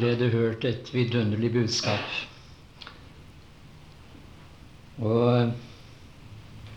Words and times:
allerede 0.00 0.28
hørt 0.28 0.64
et 0.64 0.94
vidunderlig 0.94 1.52
budskap. 1.52 2.00
Og 4.98 5.52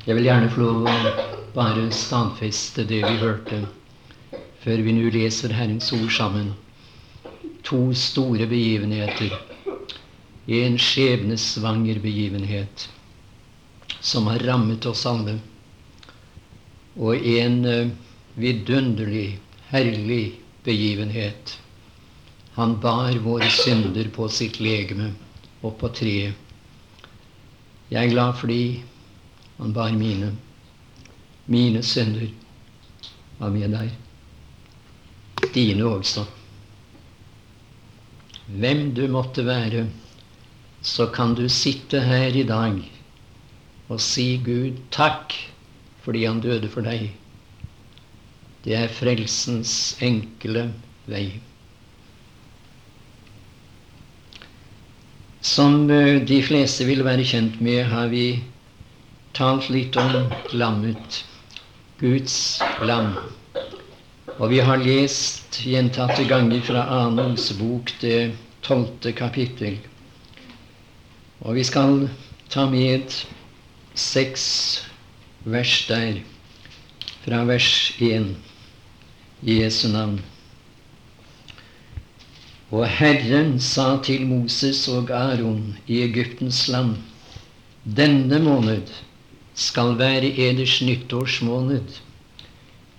jeg 0.07 0.15
vil 0.15 0.27
gjerne 0.27 0.49
få 0.51 0.59
lov 0.59 0.87
å 0.87 1.13
bare 1.55 1.85
stadfeste 1.95 2.83
det 2.89 2.99
vi 3.05 3.13
hørte, 3.21 3.61
før 4.63 4.83
vi 4.83 4.95
nå 4.97 5.13
leser 5.13 5.55
Herrens 5.55 5.91
ord 5.95 6.11
sammen. 6.11 6.51
To 7.63 7.93
store 7.95 8.47
begivenheter. 8.51 9.37
En 10.47 10.75
skjebnesvanger 10.75 12.03
begivenhet 12.03 12.89
som 14.03 14.27
har 14.27 14.43
rammet 14.43 14.83
oss 14.85 15.05
alle, 15.07 15.37
og 16.99 17.15
en 17.15 17.59
eh, 17.65 17.91
vidunderlig, 18.35 19.37
herlig 19.71 20.23
begivenhet 20.67 21.62
han 22.55 22.79
bar 22.79 23.17
våre 23.25 23.49
synder 23.49 24.09
på 24.13 24.27
sitt 24.29 24.59
legeme 24.59 25.09
og 25.61 25.77
på 25.79 25.89
treet. 25.89 26.33
Jeg 27.89 28.05
er 28.05 28.13
glad 28.13 28.37
fordi 28.39 28.63
han 29.57 29.73
bar 29.73 29.93
mine. 29.97 30.31
Mine 31.45 31.81
synder 31.83 32.29
var 33.39 33.49
med 33.53 33.73
der. 33.73 33.89
Dine 35.53 35.85
også. 35.85 36.25
Hvem 38.47 38.91
du 38.93 39.07
måtte 39.07 39.45
være, 39.45 39.87
så 40.81 41.07
kan 41.07 41.33
du 41.33 41.47
sitte 41.49 42.01
her 42.03 42.35
i 42.35 42.43
dag 42.43 42.77
og 43.89 44.01
si 44.01 44.35
Gud 44.43 44.77
takk 44.91 45.33
fordi 46.03 46.25
han 46.25 46.41
døde 46.43 46.69
for 46.71 46.85
deg. 46.85 47.09
Det 48.63 48.75
er 48.77 48.91
frelsens 48.91 49.95
enkle 50.03 50.69
vei. 51.07 51.27
Som 55.43 55.89
eh, 55.91 56.21
de 56.23 56.39
fleste 56.39 56.85
vil 56.87 57.03
være 57.03 57.25
kjent 57.27 57.59
med, 57.59 57.83
har 57.91 58.07
vi 58.13 58.39
talt 59.35 59.67
litt 59.73 59.97
om 59.99 60.31
lammet. 60.55 61.23
Guds 61.99 62.61
lam. 62.83 63.17
Og 64.39 64.49
vi 64.51 64.61
har 64.63 64.79
lest 64.79 65.59
gjentatte 65.67 66.23
ganger 66.27 66.63
fra 66.63 66.85
Anons 67.03 67.51
bok, 67.59 67.91
det 67.99 68.33
tolvte 68.63 69.11
kapittel. 69.15 69.77
Og 71.43 71.59
vi 71.59 71.67
skal 71.67 72.07
ta 72.51 72.65
med 72.71 73.11
seks 73.99 74.45
vers 75.43 75.75
der, 75.91 76.21
fra 77.23 77.43
vers 77.47 77.73
1 77.99 78.31
i 79.43 79.59
Jesu 79.59 79.89
navn. 79.91 80.21
Og 82.73 82.87
Herren 82.89 83.59
sa 83.61 83.99
til 84.01 84.23
Moses 84.25 84.87
og 84.89 85.11
Aron 85.13 85.75
i 85.85 85.99
Egyptens 86.01 86.63
land, 86.73 86.95
denne 87.85 88.39
måned 88.41 88.87
skal 89.53 89.91
være 89.99 90.31
eders 90.41 90.79
nyttårsmåned. 90.81 91.99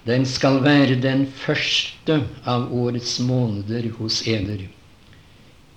Den 0.07 0.27
skal 0.31 0.61
være 0.63 0.95
den 1.03 1.25
første 1.27 2.21
av 2.47 2.69
årets 2.71 3.17
måneder 3.19 3.89
hos 3.97 4.21
eder. 4.31 4.63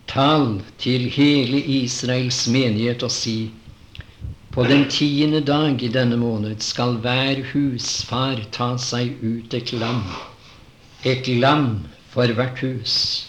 Tal 0.07 0.59
til 0.77 1.07
hele 1.15 1.61
Israels 1.79 2.43
menighet 2.53 3.05
og 3.07 3.11
si:" 3.11 3.49
På 4.51 4.63
den 4.63 4.85
tiende 4.89 5.41
dag 5.41 5.81
i 5.83 5.87
denne 5.87 6.17
måned 6.17 6.59
skal 6.59 6.99
hver 7.01 7.41
husfar 7.53 8.45
ta 8.51 8.69
seg 8.77 9.17
ut 9.23 9.53
et 9.53 9.73
lam, 9.73 10.03
et 11.03 11.27
lam 11.27 11.87
for 12.13 12.33
hvert 12.37 12.61
hus. 12.61 13.27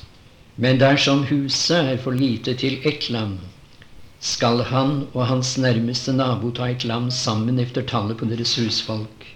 Men 0.59 0.81
dersom 0.81 1.21
huset 1.29 1.93
er 1.93 1.99
for 2.03 2.19
lite 2.19 2.57
til 2.59 2.81
ett 2.89 3.05
lam, 3.15 3.37
skal 4.19 4.65
han 4.67 5.05
og 5.13 5.29
hans 5.31 5.53
nærmeste 5.63 6.11
nabo 6.17 6.51
ta 6.51 6.67
et 6.73 6.87
lam 6.91 7.13
sammen 7.15 7.61
efter 7.63 7.87
tallet 7.87 8.19
på 8.19 8.27
deres 8.27 8.57
husfolk. 8.59 9.29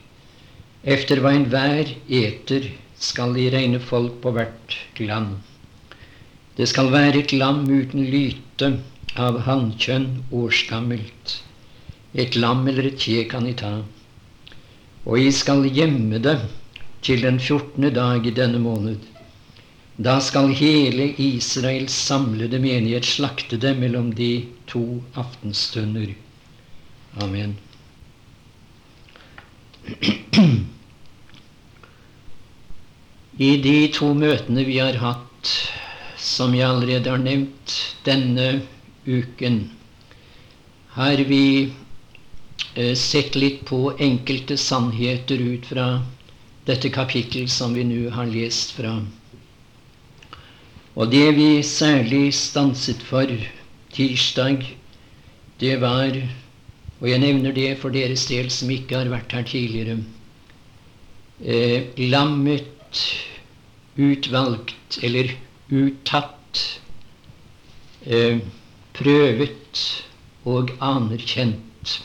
Efter 0.83 1.23
hva 1.23 1.31
enhver 1.39 1.93
eter, 2.11 2.67
skal 2.99 3.37
de 3.39 3.47
regne 3.55 3.79
folk 3.79 4.19
på 4.25 4.33
hvert 4.35 4.77
lam. 4.99 5.37
Det 6.59 6.67
skal 6.69 6.91
være 6.91 7.23
et 7.23 7.37
lam 7.39 7.63
uten 7.71 8.03
lyte, 8.03 8.73
av 9.15 9.39
hannkjønn 9.47 10.25
årsgammelt. 10.33 11.39
Et 12.15 12.35
lam 12.35 12.67
eller 12.67 12.91
et 12.91 12.99
kje 12.99 13.29
kan 13.31 13.47
de 13.47 13.55
ta. 13.63 13.73
Og 15.07 15.23
I 15.23 15.31
skal 15.31 15.69
gjemme 15.71 16.19
det 16.25 16.39
til 17.07 17.23
den 17.23 17.39
fjortende 17.39 17.95
dag 17.95 18.27
i 18.27 18.35
denne 18.35 18.59
måned 18.59 19.12
da 20.03 20.21
skal 20.21 20.51
hele 20.59 21.05
Israels 21.23 21.95
samlede 21.95 22.59
menighet 22.59 23.05
slakte 23.07 23.57
det 23.61 23.75
mellom 23.79 24.09
de 24.19 24.47
to 24.67 25.03
aftenstunder. 25.15 26.15
Amen. 27.23 27.55
I 33.39 33.51
de 33.67 33.77
to 33.95 34.11
møtene 34.15 34.65
vi 34.67 34.81
har 34.83 34.99
hatt, 35.05 35.53
som 36.19 36.55
jeg 36.55 36.67
allerede 36.69 37.11
har 37.15 37.23
nevnt, 37.23 37.79
denne 38.07 38.49
uken, 39.07 39.63
har 40.99 41.23
vi 41.31 41.45
eh, 42.75 42.95
sett 42.99 43.39
litt 43.39 43.65
på 43.71 43.85
enkelte 43.99 44.59
sannheter 44.61 45.41
ut 45.41 45.67
fra 45.73 45.89
dette 46.67 46.91
kapittel 46.95 47.49
som 47.49 47.75
vi 47.75 47.87
nå 47.87 48.11
har 48.15 48.27
lest 48.31 48.75
fra. 48.77 48.99
Og 50.95 51.09
det 51.13 51.35
vi 51.37 51.63
særlig 51.65 52.35
stanset 52.37 53.01
for 53.09 53.31
tirsdag, 53.93 54.67
det 55.61 55.81
var 55.81 56.17
Og 57.03 57.09
jeg 57.11 57.19
nevner 57.19 57.51
det 57.51 57.79
for 57.83 57.91
deres 57.91 58.29
del 58.31 58.47
som 58.55 58.71
ikke 58.71 58.95
har 58.95 59.09
vært 59.11 59.33
her 59.35 59.43
tidligere. 59.43 59.97
Eh, 61.43 61.89
lammet 61.99 63.01
utvalgt 63.99 65.01
eller 65.03 65.33
uttatt, 65.75 66.61
eh, 68.07 68.39
prøvet 68.95 69.83
og 70.45 70.71
anerkjent. 70.79 71.97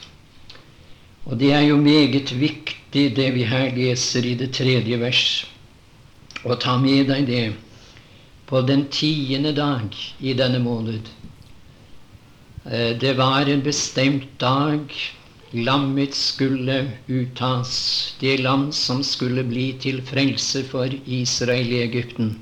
Og 1.26 1.38
det 1.38 1.54
er 1.54 1.68
jo 1.68 1.78
meget 1.78 2.34
viktig, 2.40 3.16
det 3.16 3.34
vi 3.36 3.44
her 3.44 3.70
leser 3.76 4.26
i 4.26 4.34
det 4.34 4.50
tredje 4.58 4.98
vers, 4.98 5.46
å 6.42 6.58
ta 6.58 6.78
med 6.82 7.14
deg 7.14 7.30
det 7.30 7.46
på 8.48 8.62
den 8.62 8.86
tiende 8.88 9.52
dag 9.52 9.96
i 10.20 10.34
denne 10.34 10.60
måned. 10.64 11.10
Eh, 12.66 12.96
det 13.00 13.14
var 13.18 13.50
en 13.50 13.64
bestemt 13.64 14.40
dag. 14.40 14.94
Lammet 15.52 16.16
skulle 16.16 16.92
uttas, 17.08 18.16
det 18.20 18.38
lam 18.44 18.72
som 18.72 19.04
skulle 19.04 19.44
bli 19.48 19.70
til 19.80 20.02
frelse 20.04 20.64
for 20.68 20.92
Israel 21.06 21.72
i 21.72 21.82
Egypten. 21.86 22.34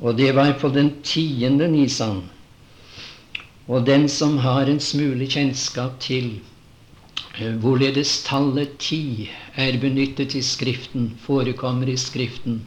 Og 0.00 0.16
det 0.16 0.32
var 0.36 0.52
på 0.60 0.68
den 0.72 0.94
tiende 1.04 1.68
nisan. 1.68 2.22
Og 3.68 3.86
den 3.86 4.08
som 4.08 4.38
har 4.38 4.66
en 4.66 4.80
smule 4.80 5.28
kjennskap 5.28 6.00
til 6.00 6.40
eh, 7.38 7.52
hvorledes 7.60 8.22
tallet 8.24 8.78
ti 8.78 9.30
er 9.56 9.80
benyttet 9.80 10.34
i 10.34 10.42
Skriften, 10.42 11.12
forekommer 11.20 11.88
i 11.88 11.96
Skriften, 11.96 12.62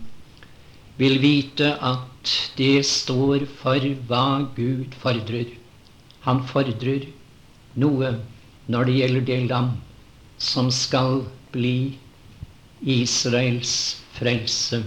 vil 0.97 1.19
vite 1.19 1.73
at 1.83 2.33
det 2.57 2.85
står 2.87 3.45
for 3.59 3.83
hva 4.09 4.27
Gud 4.55 4.95
fordrer. 5.01 5.51
Han 6.25 6.41
fordrer 6.47 7.09
noe 7.75 8.13
når 8.71 8.87
det 8.87 8.95
gjelder 8.99 9.27
det 9.29 9.41
lam 9.49 9.73
som 10.41 10.71
skal 10.71 11.23
bli 11.53 11.95
Israels 12.81 13.75
frelse 14.15 14.81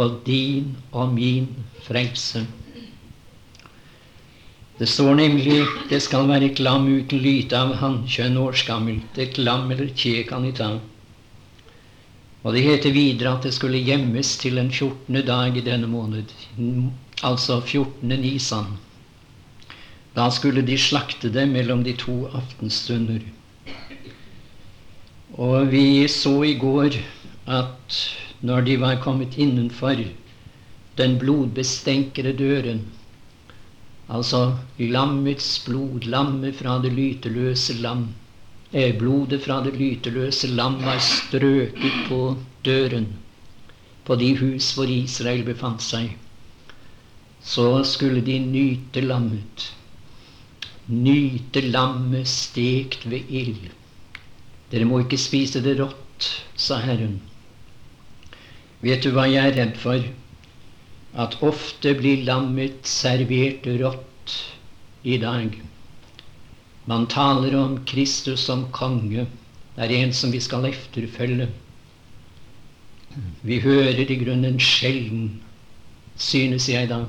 og 0.00 0.22
din 0.26 0.76
og 0.92 1.12
min 1.14 1.48
frelse. 1.84 2.46
Det 4.80 4.88
står 4.88 5.14
nemlig 5.18 5.58
det 5.90 6.00
skal 6.00 6.28
være 6.30 6.52
et 6.52 6.60
lam 6.62 6.86
uten 6.88 7.20
lyte 7.20 7.58
av 7.58 7.74
hannkjønn 7.82 8.38
årsgammelt, 8.40 9.18
et 9.20 9.36
lam 9.38 9.68
eller 9.74 9.90
kje 9.92 10.22
kan 10.28 10.46
i 10.48 10.54
ta. 10.56 10.78
Og 12.42 12.54
det 12.56 12.62
heter 12.64 12.94
videre 12.96 13.34
at 13.36 13.44
det 13.44 13.52
skulle 13.52 13.82
gjemmes 13.84 14.36
til 14.40 14.56
den 14.56 14.70
14. 14.72 15.20
dag 15.26 15.56
i 15.56 15.64
denne 15.64 15.88
måned, 15.90 16.32
altså 17.22 17.60
14. 17.60 18.08
nisan. 18.08 18.78
Da 20.16 20.30
skulle 20.32 20.64
de 20.66 20.78
slakte 20.80 21.28
det 21.32 21.44
mellom 21.48 21.84
de 21.84 21.92
to 22.00 22.24
aftenstunder. 22.32 23.20
Og 25.36 25.68
vi 25.70 26.08
så 26.08 26.40
i 26.48 26.56
går 26.58 26.96
at 27.46 27.98
når 28.40 28.64
de 28.66 28.80
var 28.80 29.02
kommet 29.04 29.36
innenfor 29.36 30.00
den 30.98 31.18
blodbestenkede 31.20 32.32
døren, 32.38 32.80
altså 34.08 34.56
lammets 34.78 35.60
blod, 35.66 36.08
lammet 36.08 36.56
fra 36.56 36.80
det 36.82 36.92
lyteløse 36.96 37.76
lam, 37.84 38.08
Blodet 38.72 39.42
fra 39.42 39.60
det 39.64 39.74
lyteløse 39.74 40.48
lam 40.54 40.78
var 40.84 41.00
strøket 41.02 42.06
på 42.08 42.20
døren 42.64 43.08
på 44.10 44.16
de 44.18 44.28
hus 44.38 44.72
hvor 44.74 44.90
Israel 44.90 45.44
befant 45.46 45.82
seg. 45.86 46.16
så 47.40 47.84
skulle 47.88 48.20
de 48.20 48.38
nyte 48.38 49.00
lammet. 49.00 49.66
Nyte 50.88 51.62
lammet 51.66 52.28
stekt 52.28 53.06
ved 53.10 53.30
ild. 53.30 53.70
Dere 54.70 54.84
må 54.84 55.00
ikke 55.04 55.18
spise 55.18 55.62
det 55.64 55.78
rått, 55.78 56.28
sa 56.54 56.80
Herren. 56.84 57.20
Vet 58.84 59.06
du 59.06 59.14
hva 59.14 59.24
jeg 59.30 59.52
er 59.52 59.56
redd 59.56 59.78
for? 59.80 60.04
At 61.14 61.38
ofte 61.40 61.94
blir 61.96 62.26
lammet 62.28 62.84
servert 62.86 63.66
rått 63.80 64.36
i 65.02 65.16
dag. 65.22 65.56
Man 66.90 67.06
taler 67.06 67.54
om 67.54 67.76
Kristus 67.86 68.42
som 68.48 68.64
konge. 68.74 69.26
Det 69.76 69.84
er 69.84 69.92
en 70.00 70.12
som 70.16 70.32
vi 70.34 70.40
skal 70.42 70.64
efterfølge. 70.66 71.46
Vi 73.46 73.58
hører 73.62 74.10
i 74.10 74.16
grunnen 74.24 74.58
sjelden, 74.62 75.28
synes 76.18 76.66
jeg 76.68 76.88
da, 76.90 77.04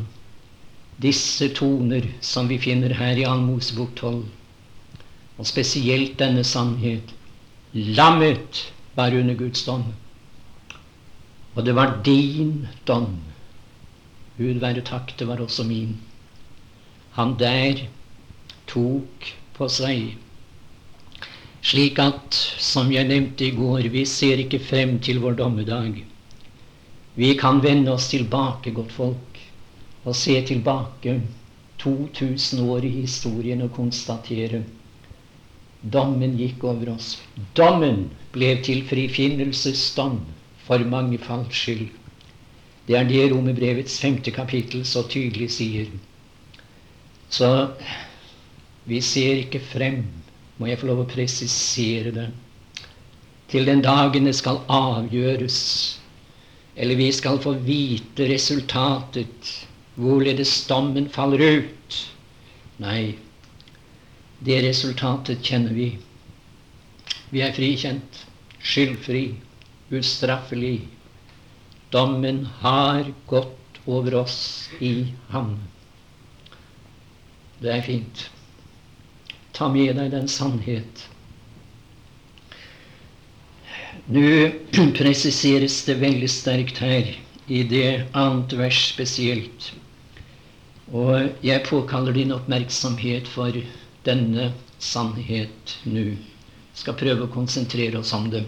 disse 1.01 1.50
toner 1.57 2.06
som 2.22 2.50
vi 2.50 2.60
finner 2.62 2.94
her 2.98 3.18
i 3.18 3.25
Anmosebok 3.25 3.95
12, 3.98 4.22
og 5.38 5.50
spesielt 5.50 6.18
denne 6.22 6.45
sannhet. 6.45 7.13
Lammet 7.74 8.63
var 8.95 9.18
under 9.18 9.38
Guds 9.38 9.66
dom, 9.66 9.86
og 11.56 11.66
det 11.66 11.75
var 11.75 11.98
din 12.06 12.68
dom. 12.88 13.16
Gud 14.38 14.62
være 14.62 14.86
takk, 14.86 15.18
det 15.19 15.28
var 15.28 15.42
også 15.42 15.66
min. 15.66 15.98
Han 17.18 17.38
der 17.39 17.88
tok 18.69 19.40
på 19.57 19.68
seg. 19.69 20.15
Slik 21.62 22.00
at, 22.01 22.38
som 22.57 22.89
jeg 22.92 23.09
nevnte 23.09 23.45
i 23.45 23.53
går, 23.56 23.88
vi 23.94 24.06
ser 24.09 24.42
ikke 24.42 24.62
frem 24.63 24.98
til 25.00 25.21
vår 25.21 25.38
dommedag. 25.44 26.01
Vi 27.15 27.31
kan 27.38 27.62
vende 27.63 27.94
oss 27.94 28.09
tilbake, 28.09 28.74
godt 28.74 28.92
folk, 28.95 29.39
og 30.03 30.15
se 30.18 30.39
tilbake 30.48 31.19
2000 31.83 32.62
år 32.65 32.86
i 32.88 32.94
historien 33.01 33.62
og 33.65 33.75
konstatere 33.75 34.63
dommen 35.81 36.38
gikk 36.38 36.63
over 36.69 36.94
oss. 36.94 37.15
Dommen 37.57 38.06
ble 38.33 38.54
til 38.65 38.83
frifinnelsesdom 38.86 40.19
for 40.65 40.86
mange 40.86 41.18
falls 41.21 41.57
skyld. 41.57 41.89
Det 42.88 42.97
er 42.97 43.07
det 43.09 43.31
Romerbrevets 43.31 44.00
femte 44.01 44.33
kapittel 44.33 44.86
så 44.86 45.04
tydelig 45.09 45.50
sier. 45.57 45.89
Så 47.30 47.50
vi 48.89 49.01
ser 49.06 49.44
ikke 49.44 49.62
frem, 49.63 50.04
må 50.57 50.69
jeg 50.69 50.80
få 50.81 50.89
lov 50.89 51.04
å 51.04 51.10
presisere 51.10 52.13
det, 52.16 52.30
til 53.51 53.68
den 53.68 53.81
dagen 53.83 54.30
det 54.30 54.36
skal 54.38 54.62
avgjøres, 54.72 55.60
eller 56.75 56.95
vi 56.95 57.10
skal 57.13 57.42
få 57.44 57.57
vite 57.66 58.30
resultatet, 58.30 59.51
hvorledes 60.00 60.54
dommen 60.69 61.10
faller 61.12 61.44
ut. 61.60 61.98
Nei, 62.81 63.18
det 64.42 64.62
resultatet 64.66 65.44
kjenner 65.45 65.75
vi. 65.75 65.89
Vi 67.31 67.44
er 67.44 67.54
frikjent, 67.56 68.24
skyldfri, 68.63 69.25
ustraffelig. 69.92 70.80
Dommen 71.92 72.45
har 72.63 73.12
gått 73.28 73.81
over 73.86 74.22
oss 74.24 74.69
i 74.80 75.12
ham. 75.36 75.57
Det 77.62 77.75
er 77.75 77.83
fint. 77.86 78.30
Ta 79.53 79.68
med 79.71 79.95
deg 80.00 80.12
den 80.13 80.27
sannhet. 80.31 81.07
Nå 84.12 84.24
presiseres 85.00 85.83
det 85.86 86.00
veldig 86.01 86.30
sterkt 86.31 86.81
her, 86.83 87.12
i 87.48 87.63
det 87.68 88.07
annet 88.18 88.53
vers 88.57 88.80
spesielt. 88.94 89.71
Og 90.92 91.45
jeg 91.45 91.63
påkaller 91.68 92.15
din 92.15 92.33
oppmerksomhet 92.36 93.27
for 93.31 93.56
denne 94.07 94.51
sannhet 94.80 95.77
nå. 95.88 96.12
Skal 96.75 96.97
prøve 97.00 97.27
å 97.27 97.31
konsentrere 97.31 98.00
oss 98.00 98.13
om 98.15 98.30
det. 98.31 98.44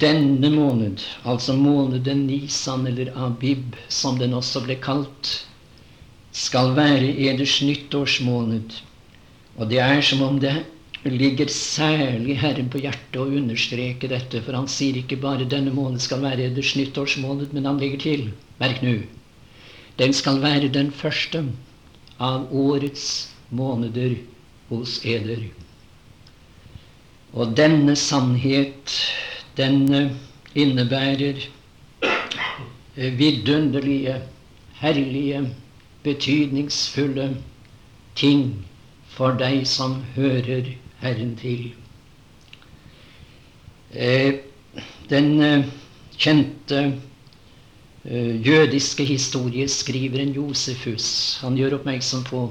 Denne 0.00 0.50
måned, 0.52 1.00
altså 1.24 1.54
måneden 1.56 2.26
Nisan 2.28 2.86
eller 2.86 3.12
Abib, 3.16 3.76
som 3.88 4.18
den 4.20 4.36
også 4.36 4.60
ble 4.66 4.76
kalt, 4.76 5.30
skal 6.36 6.74
være 6.76 7.14
eders 7.28 7.58
nyttårsmåned. 7.64 8.76
Og 9.60 9.68
det 9.68 9.80
er 9.84 10.00
som 10.00 10.22
om 10.24 10.38
det 10.40 10.54
ligger 11.04 11.48
særlig 11.52 12.38
Herren 12.40 12.68
på 12.72 12.80
hjertet 12.80 13.18
å 13.20 13.28
understreke 13.28 14.08
dette, 14.08 14.40
for 14.44 14.56
han 14.56 14.68
sier 14.68 14.96
ikke 15.00 15.20
bare 15.20 15.44
'denne 15.48 15.72
måned 15.72 16.00
skal 16.00 16.22
være 16.24 16.46
eders 16.48 16.74
nyttårsmåned', 16.76 17.52
men 17.52 17.68
han 17.68 17.80
legger 17.80 18.00
til 18.00 18.30
Merk 18.60 18.82
nå. 18.82 18.94
Den 19.98 20.12
skal 20.12 20.40
være 20.40 20.72
den 20.72 20.90
første 20.90 21.44
av 22.18 22.48
årets 22.52 23.28
måneder 23.50 24.16
hos 24.70 25.00
eder. 25.04 25.44
Og 27.32 27.56
denne 27.56 27.96
sannhet, 27.96 28.96
den 29.56 30.10
innebærer 30.54 31.44
vidunderlige, 32.96 34.22
herlige, 34.80 35.44
betydningsfulle 36.02 37.36
ting 38.16 38.64
for 39.14 39.36
deg 39.38 39.64
som 39.68 40.00
hører 40.14 40.74
Herren 41.00 41.34
til. 41.40 41.70
Eh, 43.90 44.38
den 45.10 45.30
eh, 45.42 45.64
kjente 46.20 46.80
eh, 48.04 48.34
jødiske 48.46 49.04
historieskriveren 49.08 50.30
Josefus 50.36 51.40
han 51.42 51.58
gjør 51.58 51.80
oppmerksom 51.80 52.22
på 52.28 52.44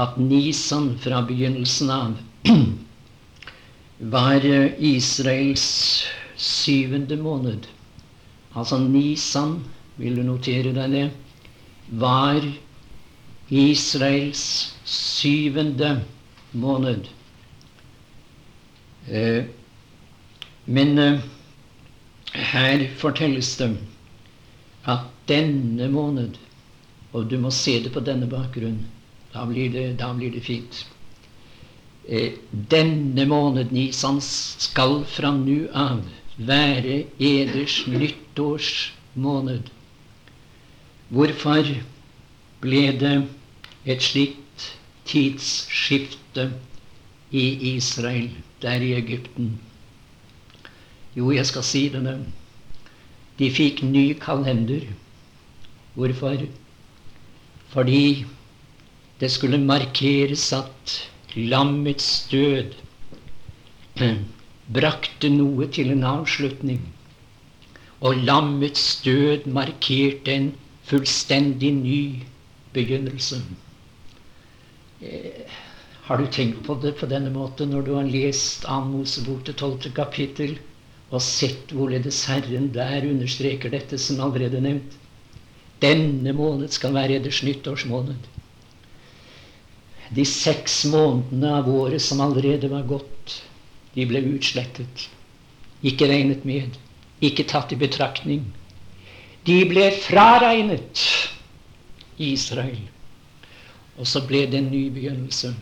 at 0.00 0.16
Nisan 0.20 0.94
fra 1.00 1.20
begynnelsen 1.28 1.92
av 1.92 2.16
var 4.16 4.44
Israels 4.78 5.66
syvende 6.36 7.16
måned. 7.20 7.68
Altså 8.56 8.78
Nisan, 8.80 9.58
vil 9.96 10.16
du 10.16 10.24
notere 10.24 10.72
deg 10.76 10.92
det, 10.92 11.06
var 12.00 12.40
Israels 13.50 14.74
syvende 14.84 16.04
måned. 16.52 17.06
Eh, 19.08 19.44
men 20.64 20.98
eh, 20.98 21.20
her 22.32 22.88
fortelles 22.98 23.56
det 23.56 23.70
at 24.86 25.06
denne 25.28 25.88
måned 25.90 26.36
Og 27.16 27.30
du 27.30 27.38
må 27.40 27.50
se 27.54 27.78
det 27.80 27.94
på 27.94 28.02
denne 28.04 28.26
bakgrunn. 28.28 28.82
Da 29.32 29.46
blir 29.48 29.70
det, 29.72 29.84
da 30.00 30.10
blir 30.12 30.34
det 30.34 30.42
fint. 30.44 30.82
Eh, 32.08 32.34
denne 32.50 33.24
måned, 33.26 33.72
Nisan, 33.72 34.20
skal 34.20 34.98
fra 35.08 35.30
nå 35.32 35.62
av 35.72 36.02
være 36.36 36.98
eders 37.18 37.78
nyttårsmåned. 37.88 39.70
Hvorfor 41.08 41.72
ble 42.66 42.82
det 43.00 43.14
et 43.86 44.02
slikt 44.02 44.66
tidsskifte 45.06 46.50
i 47.30 47.46
Israel, 47.76 48.30
der 48.62 48.82
i 48.82 48.92
Egypten? 48.98 49.54
Jo, 51.16 51.30
jeg 51.30 51.46
skal 51.48 51.64
si 51.64 51.86
det 51.92 52.02
nå. 52.04 52.16
De 53.38 53.50
fikk 53.52 53.82
ny 53.86 54.08
kalender. 54.20 54.84
Hvorfor? 55.96 56.42
Fordi 57.72 58.24
det 59.20 59.30
skulle 59.32 59.58
markeres 59.60 60.50
at 60.52 60.96
lammets 61.36 62.26
død 62.30 62.74
brakte 64.76 65.30
noe 65.32 65.68
til 65.72 65.92
en 65.94 66.04
avslutning. 66.04 66.82
Og 68.00 68.20
lammets 68.28 69.00
død 69.04 69.48
markerte 69.48 70.34
en 70.34 70.50
fullstendig 70.84 71.72
ny 71.80 72.00
begynnelse. 72.76 73.40
Eh, 75.00 75.56
har 76.06 76.18
du 76.18 76.26
tenkt 76.30 76.62
på 76.66 76.76
det 76.82 76.92
på 77.00 77.08
denne 77.10 77.32
måten 77.34 77.72
når 77.74 77.82
du 77.82 77.92
har 77.96 78.06
lest 78.06 78.64
Ann 78.70 78.92
Mosebok 78.92 79.42
til 79.48 79.56
tolvte 79.58 79.90
kapittel 79.96 80.54
og 81.10 81.22
sett 81.22 81.72
hvorledes 81.74 82.20
Herren 82.30 82.68
der 82.74 83.08
understreker 83.08 83.72
dette 83.74 83.98
som 83.98 84.22
allerede 84.22 84.62
nevnt? 84.62 84.94
Denne 85.82 86.32
måned 86.32 86.72
skal 86.72 86.94
være 86.94 87.18
eders 87.18 87.42
nyttårsmåned. 87.44 88.30
De 90.14 90.24
seks 90.24 90.84
månedene 90.88 91.52
av 91.58 91.68
året 91.68 92.02
som 92.02 92.22
allerede 92.22 92.70
var 92.70 92.86
gått, 92.86 93.40
de 93.98 94.06
ble 94.06 94.22
utslettet. 94.30 95.08
Ikke 95.82 96.08
regnet 96.08 96.46
med, 96.46 96.78
ikke 97.20 97.48
tatt 97.50 97.74
i 97.74 97.80
betraktning. 97.80 98.46
De 99.46 99.58
ble 99.68 99.90
fraregnet 100.06 101.02
Israel. 102.18 102.80
Og 103.96 104.06
så 104.06 104.22
ble 104.26 104.44
det 104.50 104.60
en 104.60 104.70
ny 104.72 104.88
begynnelse. 104.92 105.54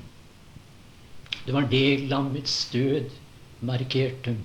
Det 1.47 1.55
var 1.55 1.69
det 1.71 2.09
lammets 2.09 2.71
død 2.73 3.11
markerte. 3.61 4.37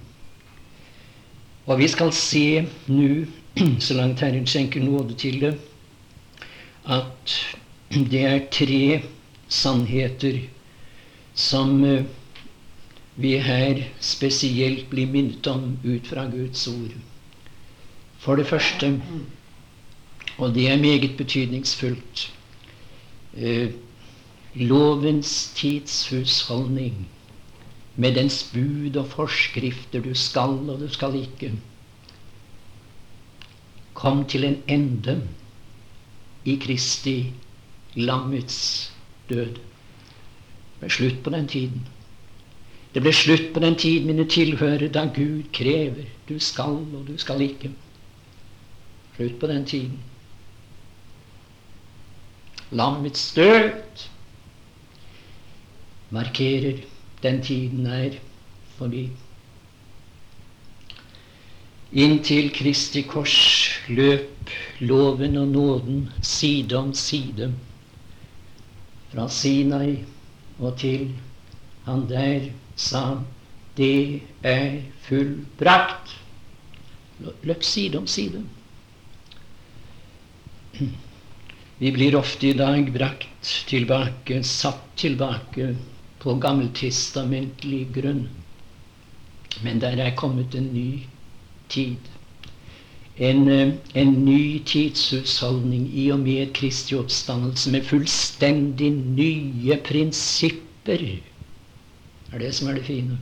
Og 1.66 1.80
vi 1.80 1.88
skal 1.88 2.14
se 2.14 2.68
nå, 2.88 3.26
så 3.86 3.94
langt 3.94 4.22
Herren 4.26 4.48
skjenker 4.48 4.84
nåde 4.84 5.18
til 5.20 5.42
det, 5.42 5.56
at 6.90 7.36
det 7.90 8.24
er 8.26 8.48
tre 8.52 9.02
sannheter 9.50 10.40
som 11.34 11.84
eh, 11.86 12.06
vi 13.16 13.36
her 13.44 13.84
spesielt 14.00 14.90
blir 14.90 15.10
minnet 15.12 15.48
om 15.48 15.78
ut 15.84 16.08
fra 16.08 16.26
Guds 16.32 16.68
ord. 16.68 16.94
For 18.20 18.36
det 18.36 18.48
første, 18.48 18.94
og 20.38 20.56
det 20.56 20.70
er 20.70 20.78
meget 20.78 21.18
betydningsfullt 21.18 22.34
eh, 23.38 23.70
lovens 24.54 25.54
tidshusholdning 25.56 27.08
med 27.96 28.16
dens 28.16 28.52
bud 28.54 28.96
og 28.96 29.08
forskrifter 29.08 30.02
du 30.02 30.14
skal 30.14 30.70
og 30.70 30.80
du 30.80 30.88
skal 30.90 31.16
ikke, 31.16 31.52
kom 33.94 34.26
til 34.26 34.44
en 34.44 34.58
ende 34.68 35.22
i 36.46 36.56
Kristi 36.56 37.34
lammets 37.96 38.94
død. 39.30 39.56
Det 40.80 40.86
ble 40.86 40.90
slutt 40.90 41.24
på 41.24 41.30
den 41.30 41.48
tiden. 41.48 41.82
Det 42.94 43.04
ble 43.04 43.12
slutt 43.14 43.50
på 43.54 43.60
den 43.60 43.76
tid, 43.76 44.06
mine 44.06 44.26
tilhører, 44.26 44.88
da 44.88 45.04
Gud 45.16 45.50
krever 45.54 46.08
du 46.30 46.40
skal 46.40 46.80
og 46.96 47.04
du 47.08 47.18
skal 47.18 47.42
ikke. 47.42 47.72
Slutt 49.18 49.40
på 49.40 49.48
den 49.48 49.66
tiden. 49.66 50.00
Lammets 52.72 53.34
død 53.34 53.72
markerer 56.10 56.78
den 57.24 57.42
tiden 57.44 57.86
er 57.86 58.12
forbi. 58.78 59.10
Inntil 61.92 62.52
Kristi 62.54 63.02
kors 63.02 63.70
løp 63.90 64.50
loven 64.80 65.38
og 65.38 65.48
nåden 65.48 66.10
side 66.22 66.78
om 66.78 66.94
side. 66.94 67.54
Fra 69.10 69.30
Sinai 69.30 70.04
og 70.60 70.78
til 70.78 71.16
han 71.86 72.06
der 72.10 72.52
sa 72.76 73.18
det 73.78 74.22
er 74.44 74.82
fullbrakt. 75.02 76.16
Løp 77.44 77.64
side 77.64 77.98
om 77.98 78.08
side. 78.08 78.44
Vi 81.80 81.92
blir 81.96 82.16
ofte 82.16 82.48
i 82.48 82.54
dag 82.54 82.92
brakt 82.92 83.52
tilbake, 83.68 84.44
satt 84.44 84.84
tilbake 85.00 85.76
på 86.20 86.34
gammeltestamentlig 86.44 87.86
grunn. 87.96 88.26
Men 89.64 89.80
der 89.80 89.96
er 90.04 90.16
kommet 90.20 90.56
en 90.60 90.74
ny 90.74 91.06
tid. 91.72 92.10
En, 93.16 93.48
eh, 93.48 93.74
en 93.94 94.12
ny 94.26 94.60
tidshusholdning 94.66 95.88
i 95.96 96.10
og 96.12 96.20
med 96.20 96.54
Kristi 96.54 96.96
oppstandelse 96.96 97.72
med 97.72 97.88
fullstendig 97.88 98.92
nye 98.92 99.80
prinsipper. 99.84 101.00
Det 101.00 102.34
er 102.34 102.40
det 102.40 102.54
som 102.56 102.68
er 102.68 102.74
det 102.74 102.86
fine. 102.86 103.18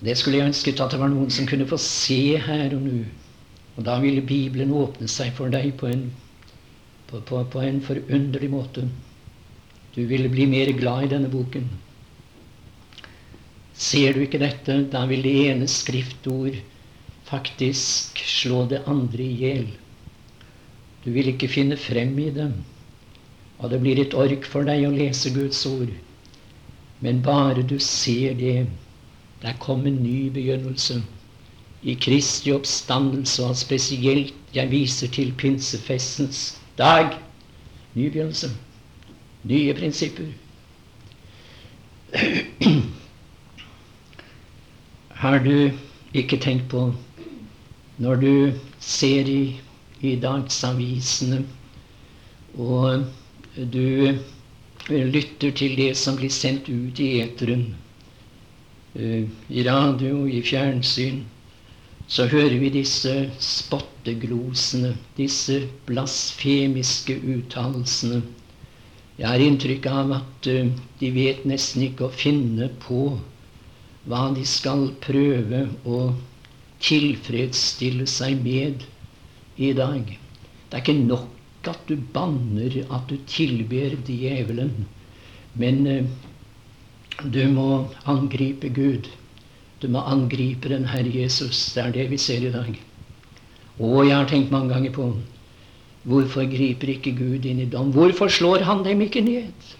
Det 0.00 0.16
skulle 0.16 0.38
jeg 0.38 0.46
ønsket 0.46 0.80
at 0.80 0.90
det 0.92 1.00
var 1.00 1.08
noen 1.08 1.30
som 1.30 1.46
kunne 1.46 1.68
få 1.68 1.76
se 1.76 2.36
her 2.36 2.74
og 2.76 2.82
nå. 2.82 3.04
Og 3.76 3.84
da 3.84 4.00
ville 4.00 4.24
Bibelen 4.24 4.72
åpne 4.72 5.08
seg 5.08 5.32
for 5.36 5.52
deg 5.52 5.74
på 5.76 5.86
en, 5.92 6.10
på, 7.10 7.20
på, 7.20 7.44
på 7.44 7.62
en 7.62 7.80
forunderlig 7.80 8.50
måte. 8.50 8.88
Du 9.94 10.04
ville 10.06 10.28
bli 10.28 10.46
mer 10.46 10.72
glad 10.76 11.04
i 11.04 11.12
denne 11.14 11.28
boken. 11.32 11.68
Ser 13.76 14.16
du 14.16 14.22
ikke 14.24 14.40
dette, 14.40 14.78
da 14.92 15.04
vil 15.08 15.22
det 15.24 15.34
ene 15.46 15.68
skriftord 15.68 16.56
faktisk 17.28 18.20
slå 18.24 18.64
det 18.70 18.82
andre 18.88 19.22
i 19.24 19.36
hjel. 19.40 19.68
Du 21.04 21.12
vil 21.14 21.30
ikke 21.32 21.50
finne 21.50 21.78
frem 21.78 22.18
i 22.18 22.30
det, 22.30 22.50
Og 23.58 23.70
det 23.70 23.80
blir 23.80 23.98
et 23.98 24.14
ork 24.14 24.44
for 24.44 24.68
deg 24.68 24.82
å 24.84 24.92
lese 24.92 25.30
Guds 25.32 25.62
ord. 25.66 25.88
Men 27.00 27.22
bare 27.24 27.62
du 27.62 27.78
ser 27.80 28.34
det, 28.36 28.66
der 29.40 29.56
kom 29.60 29.86
en 29.86 30.02
ny 30.02 30.28
begynnelse. 30.30 31.00
I 31.82 31.94
Kristi 31.94 32.52
oppstandelse, 32.52 33.46
og 33.48 33.56
spesielt 33.56 34.34
jeg 34.52 34.70
viser 34.70 35.08
til 35.08 35.32
pinsefestens 35.32 36.58
dag. 36.78 37.16
Ny 37.94 38.10
begynnelse 38.10 38.50
nye 39.46 39.74
prinsipper. 39.74 40.26
Har 45.22 45.38
du 45.38 45.70
ikke 46.14 46.36
tenkt 46.36 46.68
på 46.68 46.94
når 47.98 48.14
du 48.20 48.52
ser 48.80 49.24
i, 49.30 49.60
i 50.00 50.16
dagsavisene 50.20 51.44
og 52.56 53.04
du 53.56 54.18
lytter 54.88 55.50
til 55.50 55.76
det 55.76 55.96
som 55.96 56.16
blir 56.16 56.30
sendt 56.32 56.68
ut 56.68 57.00
i 57.00 57.20
eteren, 57.20 57.74
uh, 58.96 59.24
i 59.48 59.64
radio, 59.66 60.26
i 60.26 60.42
fjernsyn, 60.44 61.24
så 62.08 62.26
hører 62.30 62.58
vi 62.62 62.70
disse 62.70 63.14
spotteglosene, 63.42 64.94
disse 65.18 65.62
blasfemiske 65.88 67.18
uttalelsene 67.36 68.22
jeg 69.16 69.28
har 69.30 69.40
inntrykk 69.40 69.86
av 69.88 70.10
at 70.18 70.48
uh, 70.52 70.66
de 71.00 71.08
vet 71.14 71.46
nesten 71.48 71.86
ikke 71.86 72.04
å 72.06 72.12
finne 72.12 72.68
på 72.82 73.14
hva 74.06 74.26
de 74.36 74.42
skal 74.46 74.90
prøve 75.02 75.62
å 75.88 76.00
tilfredsstille 76.84 78.04
seg 78.10 78.42
med 78.44 78.84
i 79.56 79.70
dag. 79.78 80.12
Det 80.68 80.76
er 80.76 80.84
ikke 80.84 80.98
nok 80.98 81.70
at 81.72 81.88
du 81.88 81.96
banner, 82.12 82.76
at 82.92 83.08
du 83.08 83.16
tilber 83.26 83.96
djevelen. 84.04 84.84
Men 85.56 85.80
uh, 85.88 86.04
du 87.24 87.40
må 87.56 87.70
angripe 88.04 88.68
Gud. 88.68 89.08
Du 89.82 89.88
må 89.92 90.00
angripe 90.00 90.68
den 90.72 90.86
Herre 90.88 91.12
Jesus. 91.12 91.72
Det 91.74 91.82
er 91.82 91.92
det 91.92 92.10
vi 92.10 92.18
ser 92.18 92.46
i 92.46 92.52
dag. 92.52 92.76
Og 93.78 94.06
jeg 94.06 94.16
har 94.16 94.28
tenkt 94.28 94.54
mange 94.54 94.72
ganger 94.72 94.92
på 94.92 95.10
Hvorfor 96.06 96.46
griper 96.46 96.92
ikke 96.92 97.16
Gud 97.18 97.44
inn 97.50 97.58
i 97.58 97.66
dom? 97.66 97.90
Hvorfor 97.90 98.30
slår 98.30 98.62
han 98.62 98.84
dem 98.86 99.00
ikke 99.02 99.24
ned? 99.26 99.72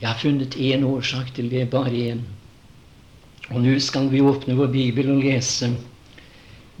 Jeg 0.00 0.08
har 0.08 0.18
funnet 0.18 0.56
én 0.58 0.82
årsak 0.82 1.30
til 1.36 1.50
det, 1.50 1.68
bare 1.70 1.92
én. 1.94 2.24
Og 3.54 3.60
nå 3.62 3.76
skal 3.78 4.08
vi 4.10 4.20
åpne 4.20 4.56
vår 4.58 4.72
bibel 4.74 5.12
og 5.14 5.22
lese. 5.22 5.70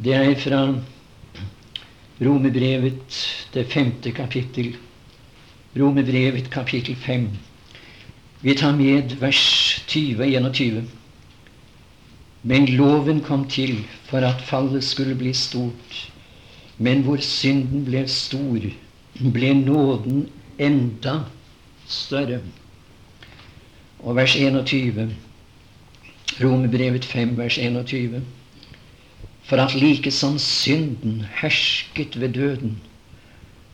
Det 0.02 0.16
er 0.18 0.34
fra 0.34 0.64
Romebrevet, 2.22 3.20
det 3.54 3.66
femte 3.70 4.10
kapittel. 4.10 4.74
Romebrevet, 5.78 6.50
kapittel 6.50 6.96
fem. 6.96 7.28
Vi 8.42 8.54
tar 8.58 8.74
med 8.76 9.14
vers 9.20 9.44
20 9.86 10.18
og 10.18 10.26
21. 10.26 10.82
Men 12.42 12.66
loven 12.66 13.20
kom 13.22 13.44
til 13.48 13.84
for 14.08 14.24
at 14.26 14.42
fallet 14.42 14.84
skulle 14.84 15.14
bli 15.14 15.32
stort. 15.32 15.98
Men 16.78 17.04
hvor 17.06 17.20
synden 17.22 17.84
ble 17.86 18.02
stor, 18.10 18.64
ble 19.34 19.54
nåden 19.54 20.24
enda 20.58 21.20
større. 21.86 22.40
Og 24.02 24.16
vers 24.16 24.34
21, 24.36 25.10
Romerbrevet 26.42 27.04
5, 27.04 27.36
vers 27.38 27.58
21. 27.58 28.22
For 29.42 29.56
at 29.62 29.74
like 29.74 30.10
som 30.10 30.38
synden 30.38 31.24
hersket 31.42 32.20
ved 32.20 32.28
døden, 32.28 32.78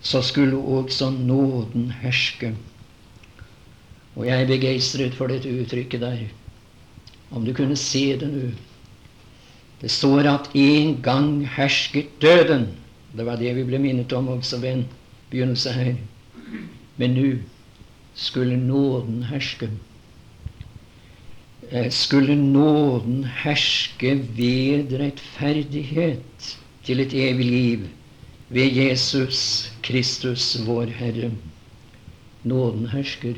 så 0.01 0.23
skulle 0.23 0.57
også 0.57 1.11
nåden 1.11 1.93
herske. 2.03 2.55
Og 4.17 4.27
jeg 4.27 4.43
er 4.43 4.47
begeistret 4.47 5.15
for 5.15 5.27
dette 5.27 5.53
uttrykket 5.61 6.01
der. 6.01 6.29
Om 7.31 7.45
du 7.45 7.53
kunne 7.55 7.77
se 7.77 8.17
det 8.21 8.29
nå. 8.33 8.51
Det 9.81 9.91
står 9.91 10.27
at 10.27 10.51
en 10.55 10.97
gang 11.03 11.47
hersket 11.47 12.17
døden. 12.23 12.67
Det 13.17 13.27
var 13.27 13.37
det 13.37 13.55
vi 13.57 13.65
ble 13.65 13.79
minnet 13.79 14.13
om 14.13 14.29
også 14.29 14.59
ved 14.59 14.73
en 14.73 14.87
begynnelse 15.31 15.73
her. 15.73 15.95
Men 16.97 17.15
nå 17.15 17.37
skulle 18.19 18.57
nåden 18.57 19.23
herske. 19.31 19.71
Eh, 21.71 21.91
skulle 21.91 22.35
nåden 22.37 23.25
herske 23.25 24.17
ved 24.37 24.93
rettferdighet 25.01 26.59
til 26.85 27.01
et 27.01 27.15
evig 27.15 27.47
liv 27.47 27.87
ved 28.49 28.73
Jesus 28.73 29.73
Kristus, 29.83 30.57
vår 30.67 30.85
Herre. 30.85 31.31
Nåden 32.43 32.89
hersker. 32.89 33.35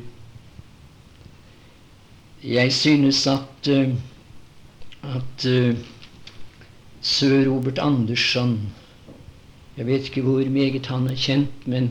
Jeg 2.45 2.73
synes 2.73 3.27
at, 3.27 3.69
eh, 3.69 3.93
at 5.03 5.47
uh, 5.47 5.77
Sør 7.01 7.45
Robert 7.49 7.79
Andersson 7.79 8.59
jeg 9.77 9.87
vet 9.87 10.09
ikke 10.09 10.23
hvor 10.27 10.45
meget 10.45 10.87
han 10.93 11.07
er 11.09 11.17
kjent, 11.17 11.67
men 11.67 11.87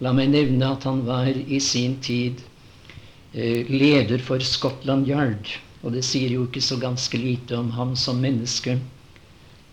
la 0.00 0.14
meg 0.16 0.30
nevne 0.32 0.70
at 0.70 0.84
han 0.88 1.02
var 1.04 1.28
i 1.28 1.58
sin 1.60 1.98
tid 2.00 2.40
eh, 3.34 3.68
leder 3.68 4.22
for 4.24 4.40
Scotland 4.40 5.08
Yard. 5.10 5.50
Og 5.82 5.92
det 5.92 6.04
sier 6.08 6.32
jo 6.32 6.46
ikke 6.46 6.62
så 6.64 6.78
ganske 6.80 7.18
lite 7.20 7.58
om 7.58 7.70
ham 7.76 7.92
som 7.96 8.22
menneske 8.22 8.78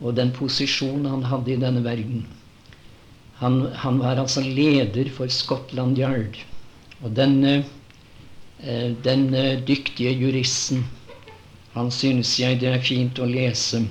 og 0.01 0.17
den 0.17 0.33
posisjonen 0.35 1.07
han 1.07 1.23
hadde 1.29 1.53
i 1.53 1.61
denne 1.61 1.83
verden. 1.85 2.25
Han, 3.39 3.61
han, 3.83 3.99
var 3.99 4.19
altså 4.19 4.43
leder 4.43 5.09
for 5.15 5.31
Scotland 5.31 5.99
Yard. 5.99 6.39
Og 7.03 7.17
eh, 7.19 7.63
denne 9.05 9.41
dyktige 9.67 10.13
juristen, 10.15 10.85
han 11.75 11.91
synes 11.91 12.39
jeg 12.39 12.59
det 12.61 12.69
er 12.71 12.81
fint 12.81 13.19
å 13.19 13.27
lese. 13.27 13.81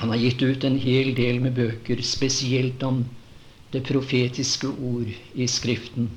Han 0.00 0.08
har 0.08 0.20
gitt 0.22 0.42
ut 0.42 0.64
en 0.64 0.78
hel 0.80 1.12
del 1.14 1.40
med 1.44 1.54
bøker, 1.58 2.00
spesielt 2.02 2.82
om 2.82 3.02
det 3.72 3.82
profetiske 3.86 4.68
ord 4.68 5.10
i 5.34 5.46
Skriften. 5.46 6.08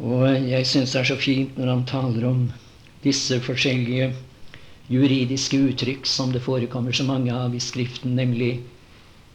Og 0.00 0.26
jeg 0.48 0.66
syns 0.68 0.92
det 0.92 1.00
er 1.00 1.08
så 1.10 1.16
fint 1.20 1.56
når 1.58 1.72
han 1.72 1.86
taler 1.88 2.26
om 2.28 2.42
disse 3.04 3.40
forskjellige 3.44 4.10
juridiske 4.90 5.60
uttrykk 5.70 6.06
som 6.08 6.32
det 6.34 6.42
forekommer 6.44 6.92
så 6.96 7.06
mange 7.08 7.34
av 7.34 7.54
i 7.54 7.62
Skriften, 7.62 8.16
nemlig 8.18 8.52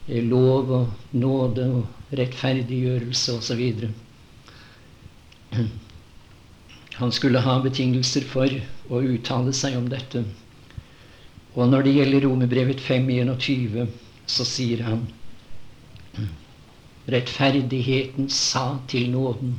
eh, 0.07 0.23
lov 0.23 0.71
og 0.79 1.17
nåde 1.17 1.67
og 1.79 2.17
rettferdiggjørelse 2.19 3.39
osv. 3.39 3.63
Han 6.97 7.11
skulle 7.11 7.43
ha 7.43 7.57
betingelser 7.63 8.23
for 8.29 8.51
å 8.87 9.01
uttale 9.03 9.53
seg 9.53 9.75
om 9.77 9.89
dette. 9.91 10.23
Og 11.55 11.69
når 11.71 11.87
det 11.87 11.93
gjelder 11.97 12.25
Romerbrevet 12.27 12.81
5.21, 12.83 13.87
så 14.27 14.47
sier 14.47 14.83
han 14.87 15.05
Rettferdigheten 17.11 18.29
sa 18.33 18.79
til 18.89 19.11
nåden 19.13 19.57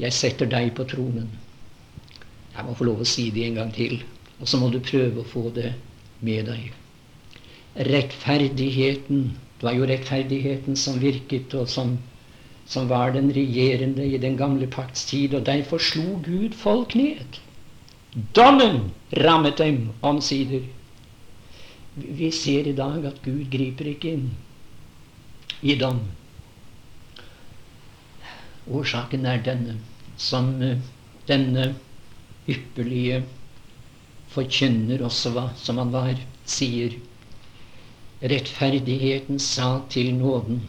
Jeg 0.00 0.12
setter 0.16 0.48
deg 0.50 0.72
på 0.74 0.86
tronen. 0.90 1.28
Jeg 2.54 2.66
må 2.66 2.74
få 2.74 2.88
lov 2.88 3.04
å 3.04 3.06
si 3.06 3.28
det 3.34 3.44
en 3.46 3.60
gang 3.60 3.70
til. 3.74 4.00
Og 4.40 4.48
så 4.50 4.58
må 4.58 4.70
du 4.72 4.80
prøve 4.82 5.22
å 5.22 5.28
få 5.28 5.48
det 5.54 5.70
med 6.24 6.48
deg. 6.50 6.72
Rettferdigheten 7.74 9.22
Det 9.34 9.68
var 9.68 9.76
jo 9.78 9.86
rettferdigheten 9.88 10.76
som 10.76 10.98
virket, 11.00 11.54
og 11.56 11.70
som, 11.70 11.94
som 12.66 12.88
var 12.88 13.12
den 13.12 13.30
regjerende 13.34 14.06
i 14.06 14.18
den 14.18 14.36
gamle 14.36 14.66
pakts 14.66 15.04
tid. 15.10 15.34
Og 15.34 15.46
derfor 15.46 15.78
slo 15.78 16.18
Gud 16.24 16.54
folk 16.56 16.94
ned. 16.94 17.40
Dommen 18.36 18.92
rammet 19.16 19.58
dem 19.58 19.88
omsider. 20.02 20.62
Vi 21.94 22.30
ser 22.30 22.66
i 22.66 22.76
dag 22.76 23.04
at 23.06 23.22
Gud 23.22 23.46
griper 23.50 23.90
ikke 23.92 24.16
inn 24.16 24.28
i 25.62 25.76
dom. 25.78 26.00
Årsaken 28.70 29.26
er 29.28 29.42
denne, 29.44 29.76
som 30.16 30.54
eh, 30.62 30.80
denne 31.28 31.74
ypperlige 32.48 33.22
forkynner 34.34 35.04
også 35.04 35.34
hva 35.34 35.48
som 35.60 35.78
han 35.82 35.92
var, 35.94 36.14
sier 36.48 36.96
Rettferdigheten 38.24 39.38
sa 39.42 39.82
til 39.92 40.14
nåden, 40.16 40.62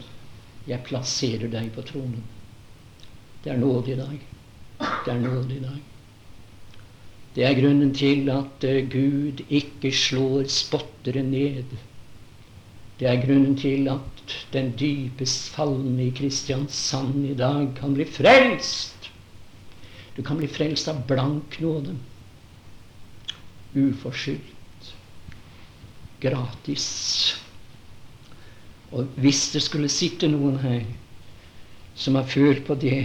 jeg 0.67 0.83
plasserer 0.87 1.51
deg 1.51 1.71
på 1.75 1.83
tronen. 1.85 2.23
Det 3.43 3.53
er 3.53 3.59
nåde 3.61 3.93
i 3.93 3.99
dag. 3.99 4.15
Det 5.05 5.11
er 5.13 5.19
nåde 5.21 5.55
i 5.55 5.61
dag. 5.63 5.81
Det 7.35 7.43
er 7.43 7.57
grunnen 7.59 7.91
til 7.93 8.29
at 8.31 8.65
uh, 8.65 8.79
Gud 8.89 9.43
ikke 9.49 9.91
slår 9.91 10.47
spottere 10.49 11.23
ned. 11.23 11.75
Det 12.99 13.09
er 13.11 13.21
grunnen 13.21 13.57
til 13.59 13.89
at 13.91 14.35
den 14.53 14.71
dypest 14.79 15.51
falne 15.53 16.07
i 16.07 16.13
Kristiansand 16.15 17.25
i 17.27 17.35
dag 17.37 17.73
kan 17.77 17.93
bli 17.93 18.07
frelst. 18.07 19.11
Du 20.15 20.23
kan 20.23 20.39
bli 20.39 20.47
frelst 20.47 20.87
av 20.87 21.03
blank 21.07 21.59
nåde 21.61 21.97
uforskyldt, 23.75 24.93
gratis. 26.23 26.87
Og 28.95 29.11
hvis 29.19 29.49
det 29.51 29.61
skulle 29.65 29.91
sitte 29.91 30.29
noen 30.31 30.57
her 30.63 30.85
som 31.99 32.15
har 32.15 32.27
følt 32.31 32.63
på 32.67 32.77
det 32.79 32.95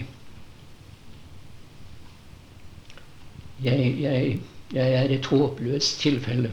jeg, 3.64 3.90
jeg, 4.00 4.38
jeg 4.72 4.94
er 5.00 5.12
et 5.12 5.26
håpløst 5.26 6.00
tilfelle. 6.00 6.52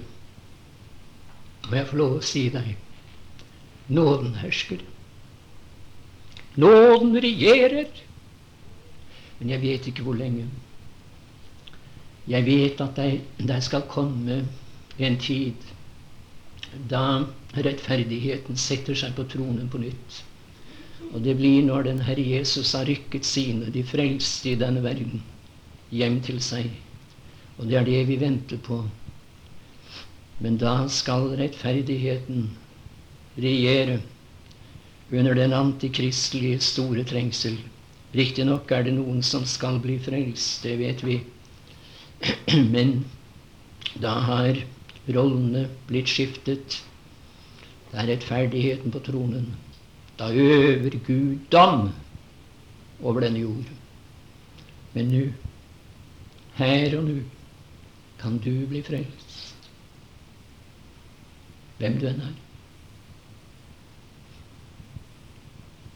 Må 1.70 1.78
jeg 1.78 1.88
få 1.88 2.00
lov 2.02 2.18
å 2.18 2.26
si 2.26 2.48
deg 2.52 2.74
nåden 3.88 4.34
hersker. 4.42 4.82
Nåden 6.60 7.16
regjerer. 7.24 7.88
Men 9.38 9.54
jeg 9.54 9.62
vet 9.62 9.88
ikke 9.88 10.04
hvor 10.08 10.18
lenge. 10.18 10.48
Jeg 12.28 12.44
vet 12.44 12.82
at 12.84 12.98
det 12.98 13.62
skal 13.64 13.86
komme 13.88 14.42
en 14.98 15.20
tid 15.22 15.77
da 16.90 17.26
rettferdigheten 17.56 18.58
setter 18.60 18.98
seg 18.98 19.16
på 19.16 19.26
tronen 19.32 19.70
på 19.72 19.82
nytt. 19.82 20.22
Og 21.14 21.22
det 21.24 21.38
blir 21.40 21.64
når 21.64 21.88
den 21.88 22.02
Herre 22.04 22.26
Jesus 22.26 22.74
har 22.76 22.88
rykket 22.90 23.26
sine, 23.26 23.72
de 23.72 23.84
frelste 23.88 24.52
i 24.52 24.60
denne 24.60 24.84
verden, 24.84 25.24
hjem 25.94 26.20
til 26.26 26.42
seg. 26.44 26.70
Og 27.58 27.70
det 27.70 27.80
er 27.80 27.88
det 27.88 28.04
vi 28.10 28.20
venter 28.22 28.60
på. 28.62 28.82
Men 30.44 30.60
da 30.62 30.76
skal 30.92 31.32
rettferdigheten 31.40 32.50
regjere 33.38 34.02
under 35.12 35.34
den 35.34 35.54
antikristelige 35.54 36.60
store 36.60 37.04
trengsel. 37.08 37.58
Riktignok 38.16 38.72
er 38.72 38.84
det 38.88 38.94
noen 38.98 39.24
som 39.24 39.46
skal 39.48 39.80
bli 39.84 39.98
frelst, 40.04 40.64
det 40.64 40.78
vet 40.82 41.04
vi. 41.06 41.22
Men 42.76 43.06
da 44.02 44.18
har 44.28 44.60
rollene 45.16 45.68
blitt 45.88 46.12
skiftet. 46.12 46.82
Det 47.92 48.00
er 48.02 48.10
rettferdigheten 48.12 48.92
på 48.92 49.00
tronen. 49.06 49.54
Da 50.20 50.32
øver 50.34 50.98
Gud 51.06 51.38
dom 51.52 51.90
over 53.02 53.22
denne 53.22 53.40
jord. 53.40 53.70
Men 54.94 55.12
nå, 55.14 55.24
her 56.58 56.98
og 56.98 57.04
nå, 57.06 57.20
kan 58.20 58.40
du 58.42 58.66
bli 58.68 58.82
frelst. 58.82 59.36
Hvem 61.78 62.00
du 62.02 62.08
enn 62.10 62.24
er. 62.26 62.34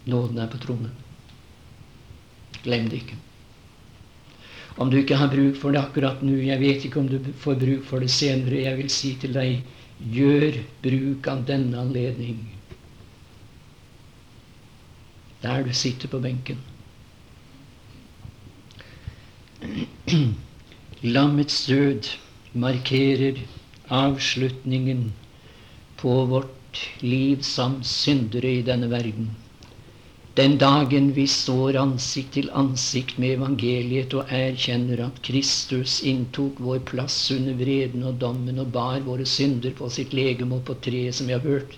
Nåden 0.05 0.37
er 0.37 0.49
på 0.49 0.61
tronen. 0.61 0.93
Glem 2.61 2.89
det 2.89 3.01
ikke. 3.01 3.17
Om 4.77 4.89
du 4.89 4.97
ikke 5.01 5.17
har 5.19 5.27
bruk 5.31 5.57
for 5.59 5.75
det 5.75 5.81
akkurat 5.81 6.21
nå, 6.23 6.37
jeg 6.45 6.59
vet 6.61 6.85
ikke 6.87 6.99
om 7.01 7.09
du 7.11 7.17
får 7.43 7.59
bruk 7.59 7.83
for 7.89 7.99
det 8.03 8.11
senere, 8.13 8.63
jeg 8.63 8.77
vil 8.79 8.91
si 8.93 9.15
til 9.19 9.33
deg 9.35 9.61
gjør 10.15 10.57
bruk 10.81 11.27
av 11.29 11.43
denne 11.45 11.77
anledning. 11.81 12.39
Der 15.41 15.63
du 15.65 15.73
sitter 15.73 16.07
på 16.07 16.21
benken. 16.23 16.61
Lammets 21.15 21.65
død 21.65 22.09
markerer 22.53 23.41
avslutningen 23.91 25.11
på 25.97 26.25
vårt 26.25 26.87
liv 27.01 27.41
som 27.45 27.81
syndere 27.83 28.51
i 28.59 28.65
denne 28.65 28.89
verden. 28.89 29.31
Den 30.35 30.53
dagen 30.57 31.09
vi 31.15 31.25
står 31.27 31.75
ansikt 31.75 32.37
til 32.37 32.45
ansikt 32.55 33.17
med 33.19 33.33
evangeliet 33.35 34.13
og 34.15 34.29
erkjenner 34.31 35.01
at 35.09 35.17
Kristus 35.27 35.97
inntok 36.07 36.61
vår 36.63 36.79
plass 36.87 37.17
under 37.35 37.57
vreden 37.59 38.05
og 38.07 38.21
dommen 38.21 38.61
og 38.63 38.69
bar 38.77 39.03
våre 39.03 39.25
synder 39.27 39.75
på 39.75 39.89
sitt 39.91 40.15
legeme 40.15 40.61
og 40.61 40.63
på 40.69 40.77
treet, 40.87 41.17
som 41.17 41.27
vi 41.27 41.35
har 41.35 41.43
hørt 41.43 41.75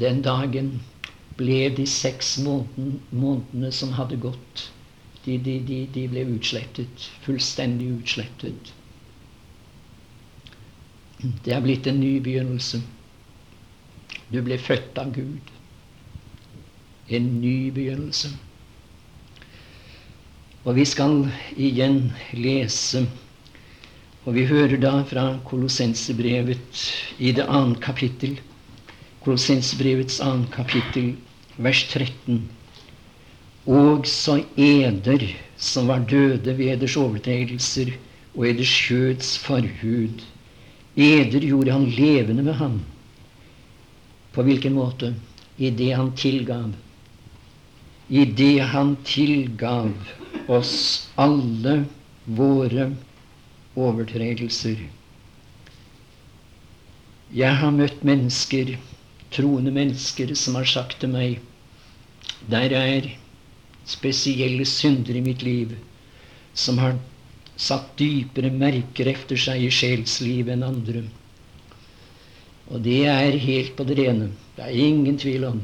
Den 0.00 0.24
dagen 0.24 0.72
ble 1.36 1.60
de 1.76 1.84
seks 1.88 2.38
måneden, 2.40 3.00
månedene 3.10 3.72
som 3.72 3.92
hadde 4.00 4.16
gått, 4.24 4.66
de, 5.26 5.36
de, 5.36 5.58
de, 5.68 5.84
de 5.92 6.08
ble 6.08 6.24
utslettet. 6.38 7.08
Fullstendig 7.24 7.88
utslettet. 7.98 8.72
Det 11.44 11.52
er 11.52 11.64
blitt 11.64 11.88
en 11.88 12.00
ny 12.00 12.16
begynnelse. 12.20 12.80
Du 14.32 14.40
ble 14.44 14.56
født 14.60 15.00
av 15.00 15.12
Gud 15.16 15.52
en 17.08 17.40
ny 17.40 17.70
begynnelse. 17.74 18.30
Og 20.62 20.76
vi 20.76 20.84
skal 20.86 21.24
igjen 21.58 22.12
lese, 22.38 23.02
og 24.22 24.36
vi 24.36 24.46
hører 24.46 24.78
da 24.78 25.00
fra 25.08 25.24
Kolossensebrevet 25.48 26.82
i 27.18 27.32
det 27.34 27.48
annet 27.48 27.80
kapittel, 27.82 28.36
Kolossensebrevets 29.22 30.20
annet 30.22 30.50
kapittel, 30.54 31.12
vers 31.58 31.82
13. 31.90 32.42
Og 33.66 34.06
så 34.06 34.40
eder 34.58 35.26
som 35.56 35.90
var 35.90 36.06
døde 36.10 36.54
ved 36.58 36.72
eders 36.76 36.96
overtredelser 36.98 37.92
og 38.34 38.46
eders 38.48 38.72
kjøds 38.86 39.36
forhud. 39.42 40.22
Eder 40.96 41.46
gjorde 41.46 41.74
han 41.74 41.86
levende 41.90 42.42
med 42.42 42.58
ham. 42.58 42.80
På 44.32 44.42
hvilken 44.42 44.74
måte? 44.74 45.14
I 45.58 45.70
det 45.70 45.92
han 45.94 46.14
tilgav 46.16 46.72
i 48.12 48.24
det 48.24 48.58
han 48.74 48.96
tilgav 49.08 49.92
oss 50.52 50.74
alle 51.16 51.78
våre 52.24 52.90
overtredelser. 53.72 54.82
Jeg 57.32 57.60
har 57.62 57.72
møtt 57.72 58.04
mennesker 58.04 58.74
troende 59.32 59.72
mennesker 59.72 60.34
som 60.36 60.60
har 60.60 60.68
sagt 60.68 60.98
til 61.00 61.14
meg 61.14 61.40
der 62.52 62.76
er 62.76 63.08
spesielle 63.88 64.68
synder 64.68 65.16
i 65.16 65.24
mitt 65.24 65.40
liv 65.46 65.72
som 66.52 66.84
har 66.84 66.98
satt 67.56 67.94
dypere 67.96 68.52
merker 68.52 69.08
efter 69.08 69.40
seg 69.40 69.64
i 69.64 69.72
sjelslivet 69.72 70.52
enn 70.58 70.68
andre. 70.68 71.06
Og 72.68 72.84
det 72.84 73.04
er 73.08 73.40
helt 73.40 73.72
på 73.78 73.88
det 73.88 74.02
rene. 74.04 74.34
Det 74.56 74.68
er 74.68 74.82
ingen 74.84 75.16
tvil 75.20 75.48
om 75.48 75.62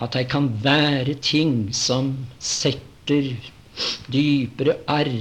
at 0.00 0.12
det 0.16 0.28
kan 0.32 0.48
være 0.64 1.14
ting 1.14 1.74
som 1.76 2.14
setter 2.38 3.34
dypere 4.12 4.76
arr 4.88 5.12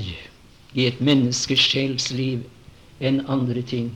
i 0.74 0.86
et 0.86 1.02
menneskes 1.02 1.60
sjelsliv 1.72 2.46
enn 3.00 3.22
andre 3.28 3.62
ting. 3.62 3.92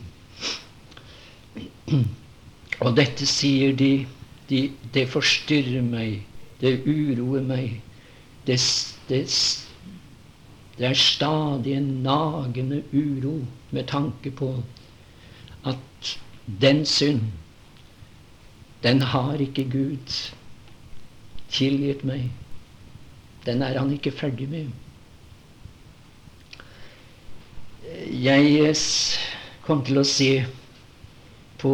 Og 2.81 2.95
dette 2.97 3.27
sier 3.29 3.75
de, 3.77 4.05
de 4.49 4.71
Det 4.93 5.07
forstyrrer 5.09 5.81
meg. 5.81 6.23
Det 6.61 6.81
uroer 6.85 7.41
meg. 7.41 7.81
Det, 8.47 8.59
det, 9.09 9.23
det 10.77 10.85
er 10.87 10.99
stadig 10.99 11.73
en 11.77 12.03
nagende 12.03 12.83
uro 12.93 13.45
med 13.71 13.87
tanke 13.87 14.31
på 14.31 14.51
at 15.65 16.17
den 16.61 16.85
synd, 16.85 17.21
den 18.83 19.01
har 19.01 19.39
ikke 19.39 19.63
Gud 19.71 20.33
tilgitt 21.53 22.03
meg. 22.07 22.27
Den 23.45 23.61
er 23.61 23.77
han 23.79 23.91
ikke 23.93 24.13
ferdig 24.15 24.47
med. 24.49 24.71
Jeg 28.23 28.75
kom 29.65 29.83
til 29.85 29.99
å 30.01 30.07
se 30.07 30.31
på 31.61 31.73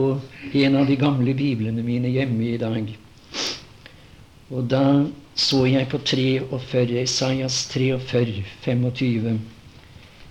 en 0.63 0.75
av 0.77 0.89
de 0.89 0.97
gamle 1.01 1.33
biblene 1.37 1.83
mine 1.85 2.11
hjemme 2.13 2.51
i 2.51 2.59
dag. 2.61 2.91
Og 4.49 4.65
da 4.69 4.83
så 5.39 5.63
jeg 5.69 5.87
på 5.89 5.99
43, 6.03 6.97
Esaias 7.03 7.61
43, 7.71 8.43
25. 8.65 9.37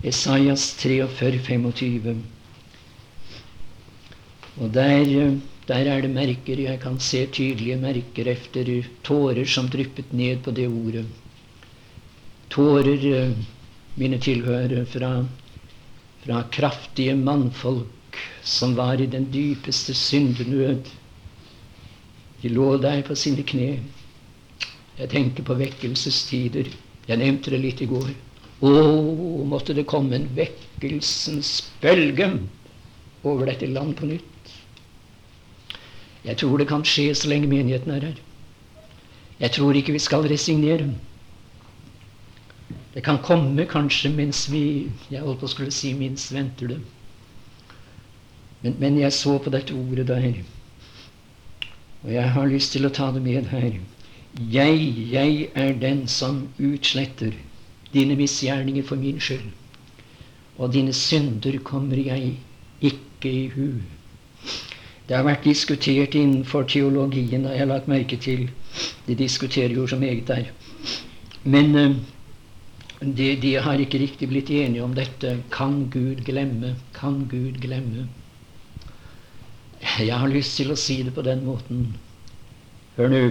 Esaias 0.05 0.65
43, 0.79 1.39
25. 1.47 2.19
Og 4.59 4.73
der, 4.75 5.39
der 5.69 5.85
er 5.85 6.01
det 6.01 6.09
merker. 6.09 6.59
Jeg 6.65 6.79
kan 6.81 6.99
se 6.99 7.25
tydelige 7.27 7.77
merker 7.77 8.31
efter 8.31 8.71
tårer 9.05 9.45
som 9.45 9.69
dryppet 9.69 10.13
ned 10.13 10.41
på 10.43 10.51
det 10.51 10.67
ordet. 10.67 11.05
Tårer, 12.49 13.35
mine 13.95 14.17
tilhørere, 14.17 14.85
fra, 14.89 15.13
fra 16.25 16.43
kraftige 16.51 17.15
mannfolk 17.15 18.17
som 18.43 18.75
var 18.75 19.01
i 19.01 19.05
den 19.05 19.29
dypeste 19.33 19.93
syndenød. 19.93 20.89
De 22.41 22.49
lå 22.49 22.77
der 22.81 23.01
på 23.05 23.15
sine 23.15 23.43
kne 23.43 23.77
jeg 24.99 25.09
tenker 25.13 25.45
på 25.47 25.55
vekkelsestider. 25.55 26.67
Jeg 27.07 27.19
nevnte 27.21 27.53
det 27.53 27.61
litt 27.63 27.81
i 27.81 27.87
går. 27.87 28.09
Å, 28.59 28.71
måtte 29.47 29.71
det 29.77 29.85
komme 29.87 30.17
en 30.17 30.27
vekkelsens 30.35 31.53
bølge 31.79 32.27
over 33.23 33.47
dette 33.47 33.69
land 33.71 33.95
på 33.95 34.09
nytt. 34.09 34.51
Jeg 36.25 36.37
tror 36.37 36.57
det 36.57 36.67
kan 36.67 36.83
skje 36.83 37.13
så 37.15 37.29
lenge 37.31 37.47
menigheten 37.47 37.91
er 37.91 38.05
her. 38.09 38.17
Jeg 39.39 39.51
tror 39.55 39.73
ikke 39.73 39.95
vi 39.95 39.99
skal 40.03 40.27
resignere. 40.27 40.89
Det 42.93 43.03
kan 43.03 43.21
komme 43.23 43.65
kanskje 43.65 44.09
mens 44.11 44.47
vi 44.51 44.91
Jeg 45.11 45.21
holdt 45.21 45.39
på 45.39 45.47
å 45.47 45.53
skulle 45.53 45.71
si 45.71 45.93
minst 45.93 46.33
venter 46.33 46.73
det. 46.73 46.79
Men, 48.61 48.75
men 48.79 48.99
jeg 48.99 49.13
så 49.13 49.37
på 49.39 49.49
dette 49.53 49.73
ordet 49.73 50.07
der, 50.07 50.33
og 52.03 52.11
jeg 52.11 52.31
har 52.31 52.47
lyst 52.47 52.73
til 52.75 52.87
å 52.87 52.91
ta 52.95 53.11
det 53.15 53.21
med 53.23 53.47
her. 53.51 53.77
Jeg, 54.51 54.81
jeg 55.11 55.47
er 55.55 55.73
den 55.79 56.05
som 56.07 56.45
utsletter 56.59 57.33
dine 57.93 58.15
misgjerninger 58.19 58.83
for 58.87 58.99
min 58.99 59.19
skyld. 59.19 59.49
Og 60.59 60.73
dine 60.73 60.93
synder 60.93 61.57
kommer 61.63 61.99
jeg 61.99 62.35
ikke 62.81 63.31
i 63.31 63.47
hu. 63.55 63.67
Det 65.09 65.17
har 65.17 65.25
vært 65.25 65.47
diskutert 65.49 66.13
innenfor 66.13 66.67
teologien, 66.69 67.47
og 67.47 67.55
jeg 67.55 67.63
har 67.63 67.69
lagt 67.71 67.87
merke 67.89 68.17
til. 68.21 68.43
De 69.07 69.15
diskuterer 69.17 69.73
jo 69.73 69.87
så 69.89 69.97
meget 69.97 70.27
der. 70.27 70.51
Men 71.43 71.75
uh, 71.75 71.95
de, 73.01 73.31
de, 73.41 73.55
har 73.57 73.81
ikke 73.81 74.03
riktig 74.03 74.29
blitt 74.29 74.51
enige 74.53 74.83
om 74.85 74.93
dette. 74.93 75.39
Kan 75.51 75.87
Gud 75.89 76.21
glemme? 76.27 76.75
Kan 76.93 77.23
Gud 77.31 77.57
glemme? 77.63 78.05
Jeg 79.81 80.13
har 80.13 80.29
lyst 80.29 80.59
til 80.59 80.69
å 80.69 80.77
si 80.77 81.01
det 81.07 81.15
på 81.15 81.25
den 81.25 81.41
måten. 81.47 81.87
Hør 82.99 83.09
nå. 83.09 83.23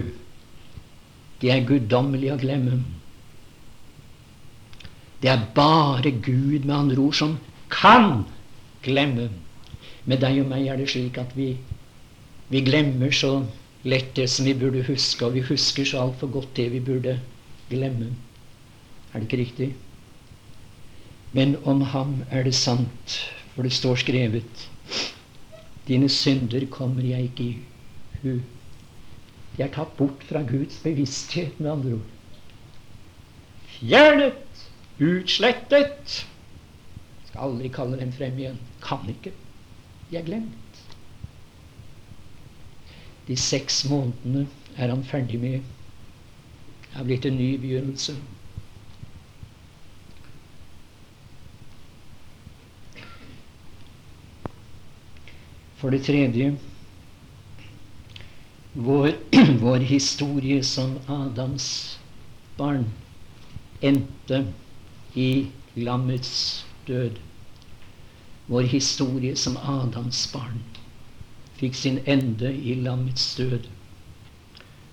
Det 1.38 1.54
er 1.54 1.66
guddommelig 1.68 2.32
å 2.34 2.40
glemme. 2.42 2.80
Det 5.22 5.30
er 5.30 5.46
bare 5.54 6.10
Gud, 6.10 6.64
med 6.64 6.74
andre 6.74 6.98
ord, 7.04 7.14
som 7.14 7.38
kan 7.70 8.24
glemme. 8.82 9.28
Med 10.08 10.22
deg 10.24 10.40
og 10.40 10.48
meg 10.48 10.68
er 10.72 10.78
det 10.80 10.88
slik 10.88 11.18
at 11.20 11.34
vi, 11.36 11.50
vi 12.48 12.62
glemmer 12.64 13.12
så 13.12 13.32
lett 13.84 14.14
det 14.16 14.28
som 14.32 14.48
vi 14.48 14.56
burde 14.56 14.86
huske, 14.86 15.26
og 15.26 15.36
vi 15.36 15.44
husker 15.44 15.84
så 15.84 16.00
altfor 16.06 16.32
godt 16.32 16.54
det 16.56 16.70
vi 16.72 16.80
burde 16.80 17.18
glemme. 17.68 18.14
Er 19.12 19.20
det 19.20 19.28
ikke 19.28 19.42
riktig? 19.42 19.68
Men 21.36 21.56
om 21.68 21.82
ham 21.92 22.22
er 22.30 22.42
det 22.48 22.54
sant, 22.56 23.18
for 23.54 23.62
det 23.62 23.72
står 23.76 24.00
skrevet 24.00 24.68
Dine 25.88 26.08
synder 26.12 26.66
kommer 26.68 27.04
jeg 27.04 27.30
ikke 27.30 27.44
i 27.44 27.58
hu. 28.22 28.32
De 29.56 29.64
er 29.64 29.70
tatt 29.72 29.94
bort 29.96 30.24
fra 30.28 30.42
Guds 30.44 30.82
bevissthet, 30.84 31.60
med 31.60 31.70
andre 31.70 31.94
ord. 31.96 32.10
Fjernet! 33.78 34.64
Utslettet! 35.00 36.18
Skal 37.28 37.44
aldri 37.46 37.70
kalle 37.72 38.00
dem 38.00 38.12
frem 38.12 38.36
igjen. 38.36 38.60
Kan 38.84 39.08
ikke. 39.08 39.32
De 40.10 40.16
er 40.16 40.24
glemt. 40.24 40.82
De 43.28 43.36
seks 43.36 43.82
månedene 43.90 44.46
er 44.76 44.88
han 44.88 45.04
ferdig 45.04 45.40
med. 45.40 45.60
Det 46.88 46.96
har 46.96 47.04
blitt 47.04 47.26
en 47.28 47.36
ny 47.36 47.50
begynnelse. 47.60 48.16
For 55.78 55.94
det 55.94 56.02
tredje 56.08 56.56
vår, 58.74 59.12
vår 59.64 59.84
historie 59.90 60.64
som 60.66 60.96
Adams 61.08 61.68
barn 62.58 62.88
endte 63.82 64.42
i 65.14 65.30
lammets 65.76 66.64
død. 66.88 67.18
Vår 68.48 68.62
historie 68.72 69.36
som 69.36 69.58
Adams 69.60 70.22
barn 70.32 70.62
fikk 71.58 71.74
sin 71.76 71.98
ende 72.06 72.52
i 72.54 72.76
lammets 72.78 73.34
død. 73.36 73.66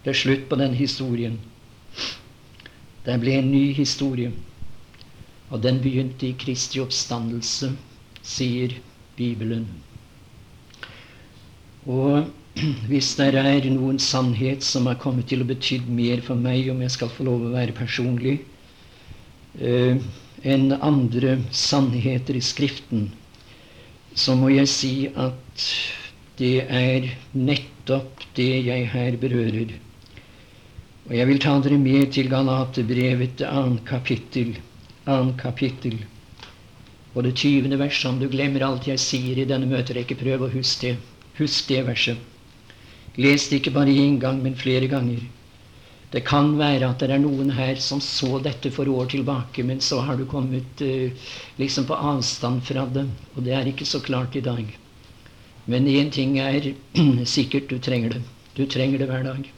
Det 0.03 0.11
er 0.11 0.17
slutt 0.17 0.47
på 0.49 0.57
den 0.59 0.73
historien. 0.77 1.37
Det 3.05 3.15
ble 3.21 3.37
en 3.39 3.51
ny 3.53 3.69
historie. 3.77 4.33
Og 5.53 5.61
den 5.63 5.79
begynte 5.81 6.27
i 6.27 6.35
Kristi 6.41 6.81
oppstandelse, 6.81 7.71
sier 8.25 8.75
Bibelen. 9.15 9.67
Og 11.85 12.25
hvis 12.89 13.13
det 13.19 13.31
er 13.37 13.69
noen 13.71 13.99
sannhet 14.01 14.65
som 14.65 14.89
har 14.89 14.99
kommet 15.01 15.29
til 15.29 15.43
å 15.43 15.47
bety 15.47 15.79
mer 15.85 16.23
for 16.25 16.39
meg, 16.39 16.69
om 16.73 16.81
jeg 16.81 16.95
skal 16.97 17.13
få 17.13 17.27
lov 17.27 17.45
å 17.45 17.53
være 17.53 17.77
personlig, 17.77 18.39
eh, 19.59 20.01
enn 20.43 20.73
andre 20.75 21.37
sannheter 21.53 22.37
i 22.37 22.43
Skriften, 22.43 23.11
så 24.15 24.35
må 24.39 24.49
jeg 24.53 24.71
si 24.71 24.93
at 25.11 25.65
det 26.39 26.65
er 26.71 27.09
nettopp 27.35 28.23
det 28.35 28.51
jeg 28.67 28.87
her 28.91 29.17
berører. 29.19 29.73
Og 31.05 31.13
jeg 31.13 31.27
vil 31.29 31.41
ta 31.43 31.53
dere 31.61 31.77
med 31.79 32.11
til 32.15 32.29
Galaterbrevet, 32.31 33.43
annet 33.45 33.83
kapittel, 33.87 34.55
annet 35.05 35.37
kapittel, 35.39 35.99
og 37.13 37.23
det 37.27 37.35
tyvende 37.39 37.79
verset. 37.79 38.09
Om 38.09 38.19
du 38.19 38.27
glemmer 38.31 38.65
alt 38.65 38.87
jeg 38.89 38.99
sier 38.99 39.39
i 39.39 39.47
denne 39.47 39.69
møterekke, 39.69 40.17
prøv 40.19 40.47
å 40.47 40.51
huske 40.55 40.95
det. 40.95 41.11
Husk 41.35 41.67
det 41.67 41.83
verset. 41.87 42.17
Les 43.19 43.47
det 43.49 43.61
ikke 43.61 43.75
bare 43.75 43.91
én 43.91 44.17
gang, 44.19 44.41
men 44.43 44.55
flere 44.59 44.87
ganger. 44.91 45.21
Det 46.11 46.21
kan 46.27 46.53
være 46.59 46.87
at 46.87 47.01
det 47.01 47.11
er 47.11 47.21
noen 47.23 47.49
her 47.57 47.79
som 47.81 47.99
så 48.03 48.37
dette 48.43 48.71
for 48.71 48.87
år 48.87 49.09
tilbake, 49.11 49.63
men 49.67 49.81
så 49.81 49.99
har 50.05 50.19
du 50.19 50.25
kommet 50.29 50.81
uh, 50.85 51.31
liksom 51.59 51.87
på 51.89 51.97
avstand 51.97 52.63
fra 52.63 52.85
det, 52.85 53.07
og 53.35 53.43
det 53.43 53.55
er 53.57 53.67
ikke 53.67 53.87
så 53.89 53.99
klart 53.99 54.35
i 54.37 54.43
dag. 54.45 54.63
Men 55.65 55.89
én 55.89 56.11
ting 56.13 56.37
er 56.39 56.73
sikkert 57.35 57.69
du 57.69 57.79
trenger 57.79 58.15
det. 58.15 58.23
Du 58.55 58.65
trenger 58.65 59.01
det 59.01 59.09
hver 59.09 59.23
dag. 59.25 59.51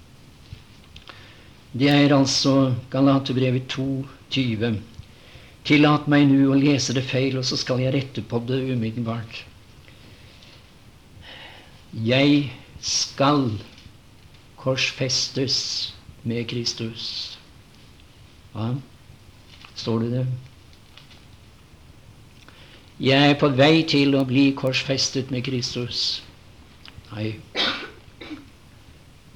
Det 1.77 1.89
er 1.91 2.15
altså 2.15 2.73
Galaterbrevet 2.89 3.67
2,20. 3.73 4.79
Tillat 5.67 6.07
meg 6.07 6.29
nå 6.29 6.47
å 6.49 6.57
lese 6.57 6.95
det 6.95 7.03
feil, 7.05 7.36
og 7.38 7.45
så 7.45 7.60
skal 7.60 7.83
jeg 7.83 7.93
rette 7.93 8.23
på 8.23 8.39
det 8.47 8.62
umiddelbart. 8.71 9.43
Jeg 11.91 12.53
skal 12.79 13.49
korsfestes 14.57 15.60
med 16.28 16.48
Kristus. 16.48 17.38
Ja, 18.56 18.74
står 19.76 20.00
det 20.00 20.12
det? 20.12 20.28
Jeg 23.00 23.30
er 23.30 23.36
på 23.38 23.50
vei 23.54 23.84
til 23.86 24.16
å 24.18 24.24
bli 24.26 24.50
korsfestet 24.58 25.30
med 25.32 25.46
Kristus. 25.46 26.24
Nei. 27.12 27.36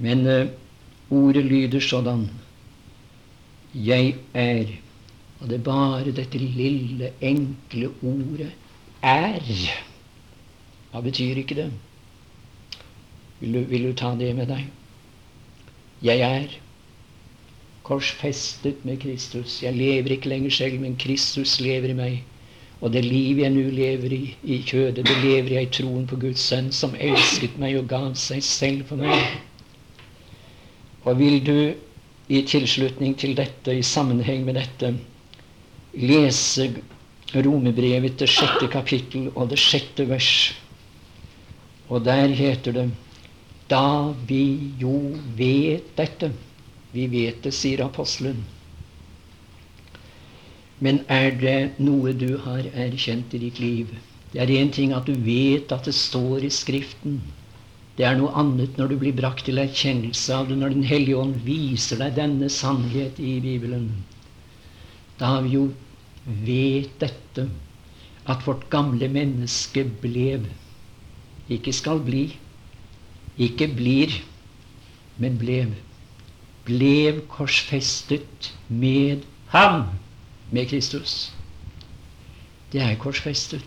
Men 0.02 0.26
uh, 0.26 0.50
ordet 1.14 1.44
lyder 1.46 1.84
sånn 1.84 2.26
Jeg 3.72 4.16
er. 4.34 4.74
Og 5.40 5.48
det 5.48 5.60
er 5.60 5.64
bare 5.66 6.12
dette 6.14 6.38
lille, 6.38 7.12
enkle 7.22 7.92
ordet 8.02 8.50
er. 9.02 9.46
Hva 10.90 11.00
betyr 11.02 11.38
ikke 11.40 11.56
det? 11.58 11.70
Vil 13.40 13.56
du, 13.56 13.62
vil 13.70 13.88
du 13.88 13.94
ta 13.98 14.12
det 14.18 14.34
med 14.36 14.50
deg? 14.50 14.66
Jeg 16.02 16.26
er 16.26 16.58
korsfestet 17.82 18.84
med 18.84 19.00
Kristus. 19.02 19.60
Jeg 19.62 19.74
lever 19.74 20.16
ikke 20.16 20.28
lenger 20.28 20.50
selv, 20.50 20.80
men 20.80 20.96
Kristus 20.96 21.60
lever 21.60 21.92
i 21.92 21.98
meg. 21.98 22.20
Og 22.82 22.92
det 22.92 23.04
liv 23.04 23.38
jeg 23.38 23.54
nå 23.54 23.62
lever 23.70 24.14
i, 24.16 24.22
i 24.42 24.58
kjødet, 24.66 25.06
det 25.06 25.18
lever 25.22 25.54
jeg 25.56 25.68
i 25.68 25.72
troen 25.78 26.06
på 26.10 26.18
Guds 26.22 26.42
sønn, 26.50 26.72
som 26.74 26.96
elsket 26.98 27.54
meg 27.62 27.76
og 27.78 27.88
gav 27.90 28.08
seg 28.18 28.42
selv 28.42 28.88
for 28.90 28.98
meg. 28.98 29.36
Og 31.06 31.18
vil 31.18 31.38
du 31.46 31.56
i 32.32 32.42
tilslutning 32.46 33.14
til 33.18 33.36
dette, 33.38 33.74
i 33.74 33.86
sammenheng 33.86 34.42
med 34.46 34.58
dette, 34.58 34.94
lese 35.98 36.70
Romebrevet, 37.32 38.18
det 38.20 38.28
sjette 38.28 38.66
kapittel 38.68 39.30
og 39.32 39.48
det 39.52 39.58
sjette 39.60 40.04
vers. 40.08 40.52
Og 41.88 42.04
der 42.04 42.34
heter 42.36 42.74
det 42.76 42.90
Da 43.70 44.12
vi 44.28 44.74
jo 44.80 45.14
vet 45.38 45.94
dette 45.96 46.32
Vi 46.92 47.06
vet 47.08 47.42
det, 47.44 47.54
sier 47.56 47.84
apostelen. 47.84 48.42
Men 50.82 51.04
er 51.12 51.30
det 51.38 51.80
noe 51.80 52.12
du 52.18 52.36
har 52.44 52.66
erkjent 52.74 53.34
i 53.36 53.40
ditt 53.44 53.60
liv? 53.62 53.92
Det 54.32 54.40
er 54.42 54.50
én 54.50 54.72
ting 54.72 54.92
at 54.96 55.06
du 55.06 55.14
vet 55.14 55.72
at 55.72 55.86
det 55.86 55.94
står 55.94 56.44
i 56.48 56.50
Skriften. 56.52 57.20
Det 57.96 58.06
er 58.08 58.16
noe 58.16 58.32
annet 58.40 58.78
når 58.80 58.92
du 58.92 58.96
blir 59.02 59.14
brakt 59.16 59.44
til 59.46 59.60
erkjennelse 59.60 60.34
av 60.34 60.48
det, 60.48 60.56
når 60.58 60.74
Den 60.74 60.88
hellige 60.88 61.20
ånd 61.20 61.36
viser 61.44 62.00
deg 62.00 62.16
denne 62.16 62.48
sannhet 62.50 63.20
i 63.20 63.36
Bibelen. 63.44 63.90
Da 65.20 65.34
har 65.34 65.44
vi 65.44 65.54
jo 65.58 65.66
vet 66.24 66.96
dette, 67.02 67.46
at 68.24 68.46
vårt 68.46 68.68
gamle 68.70 69.08
menneske 69.10 69.84
blev 70.02 70.46
Ikke 71.50 71.72
skal 71.74 71.98
bli, 72.00 72.26
ikke 73.36 73.66
blir, 73.76 74.12
men 75.18 75.38
blev. 75.38 75.74
Blev 76.64 77.24
korsfestet 77.28 78.52
med 78.68 79.24
ham 79.52 79.86
med 80.50 80.68
Kristus. 80.70 81.32
Det 82.72 82.80
er 82.80 82.96
korsfestet. 83.00 83.66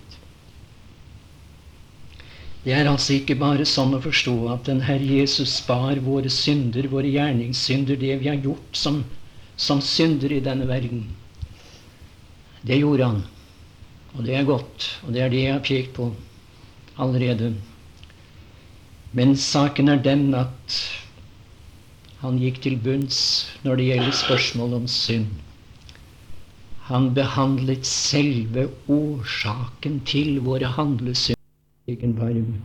Det 2.65 2.73
er 2.73 2.88
altså 2.89 3.13
ikke 3.13 3.36
bare 3.38 3.65
sånn 3.69 3.93
å 3.93 4.01
forstå 4.01 4.34
at 4.49 4.65
den 4.65 4.81
Herre 4.88 5.19
Jesus 5.19 5.60
spar 5.60 5.99
våre 6.01 6.31
synder, 6.34 6.88
våre 6.89 7.12
gjerningssynder, 7.13 7.99
det 8.01 8.15
vi 8.23 8.31
har 8.31 8.41
gjort 8.41 8.79
som, 8.79 9.03
som 9.55 9.84
synder 9.86 10.34
i 10.34 10.41
denne 10.41 10.65
verden. 10.65 11.03
Det 12.65 12.79
gjorde 12.79 13.12
han. 13.12 13.21
Og 14.15 14.25
det 14.25 14.39
er 14.39 14.47
godt. 14.47 14.88
Og 15.05 15.13
det 15.13 15.21
er 15.21 15.29
det 15.29 15.43
jeg 15.43 15.53
har 15.53 15.65
pekt 15.67 15.93
på 15.99 16.10
allerede. 16.97 17.53
Men 19.15 19.36
saken 19.38 19.91
er 19.93 20.01
den 20.01 20.31
at 20.34 20.79
han 22.21 22.39
gikk 22.41 22.62
til 22.63 22.78
bunns 22.82 23.19
når 23.65 23.80
det 23.80 23.88
gjelder 23.91 24.17
spørsmål 24.23 24.78
om 24.80 24.88
synd. 24.91 25.32
Han 26.89 27.13
behandlet 27.17 27.88
selve 27.89 28.67
årsaken 28.91 29.99
til 30.06 30.39
våre 30.45 30.69
handlesynder 30.78 31.36
egen 31.88 32.17
varme. 32.17 32.60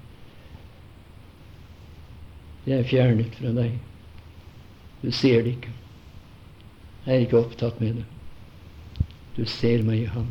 Det 2.64 2.76
er 2.76 2.88
fjernet 2.88 3.36
fra 3.40 3.52
deg. 3.56 3.78
Du 5.00 5.10
ser 5.12 5.42
det 5.44 5.56
ikke. 5.56 5.72
Jeg 7.06 7.14
er 7.14 7.24
ikke 7.24 7.40
opptatt 7.40 7.80
med 7.80 8.00
det. 8.00 8.06
Du 9.36 9.44
ser 9.48 9.84
meg 9.86 10.04
i 10.04 10.10
ham. 10.12 10.28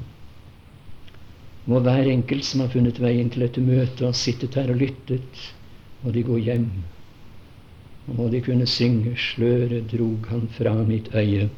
Må 1.70 1.82
hver 1.86 2.10
enkelt 2.10 2.46
som 2.46 2.64
har 2.64 2.72
funnet 2.74 3.02
veien 3.02 3.30
til 3.34 3.46
dette 3.46 3.62
møtet, 3.62 4.06
ha 4.06 4.14
sittet 4.14 4.58
her 4.58 4.70
og 4.74 4.80
lyttet, 4.82 5.42
må 6.02 6.14
de 6.14 6.24
gå 6.26 6.38
hjem. 6.42 6.70
Og 8.18 8.32
de 8.32 8.42
kunne 8.42 8.66
synge 8.66 9.16
'Sløret 9.16 9.92
drog 9.92 10.26
han 10.30 10.48
fra 10.52 10.74
mitt 10.84 11.10
øye' 11.14 11.50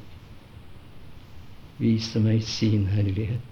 vise 1.82 2.20
meg 2.20 2.44
sin 2.44 2.86
herlighet. 2.94 3.51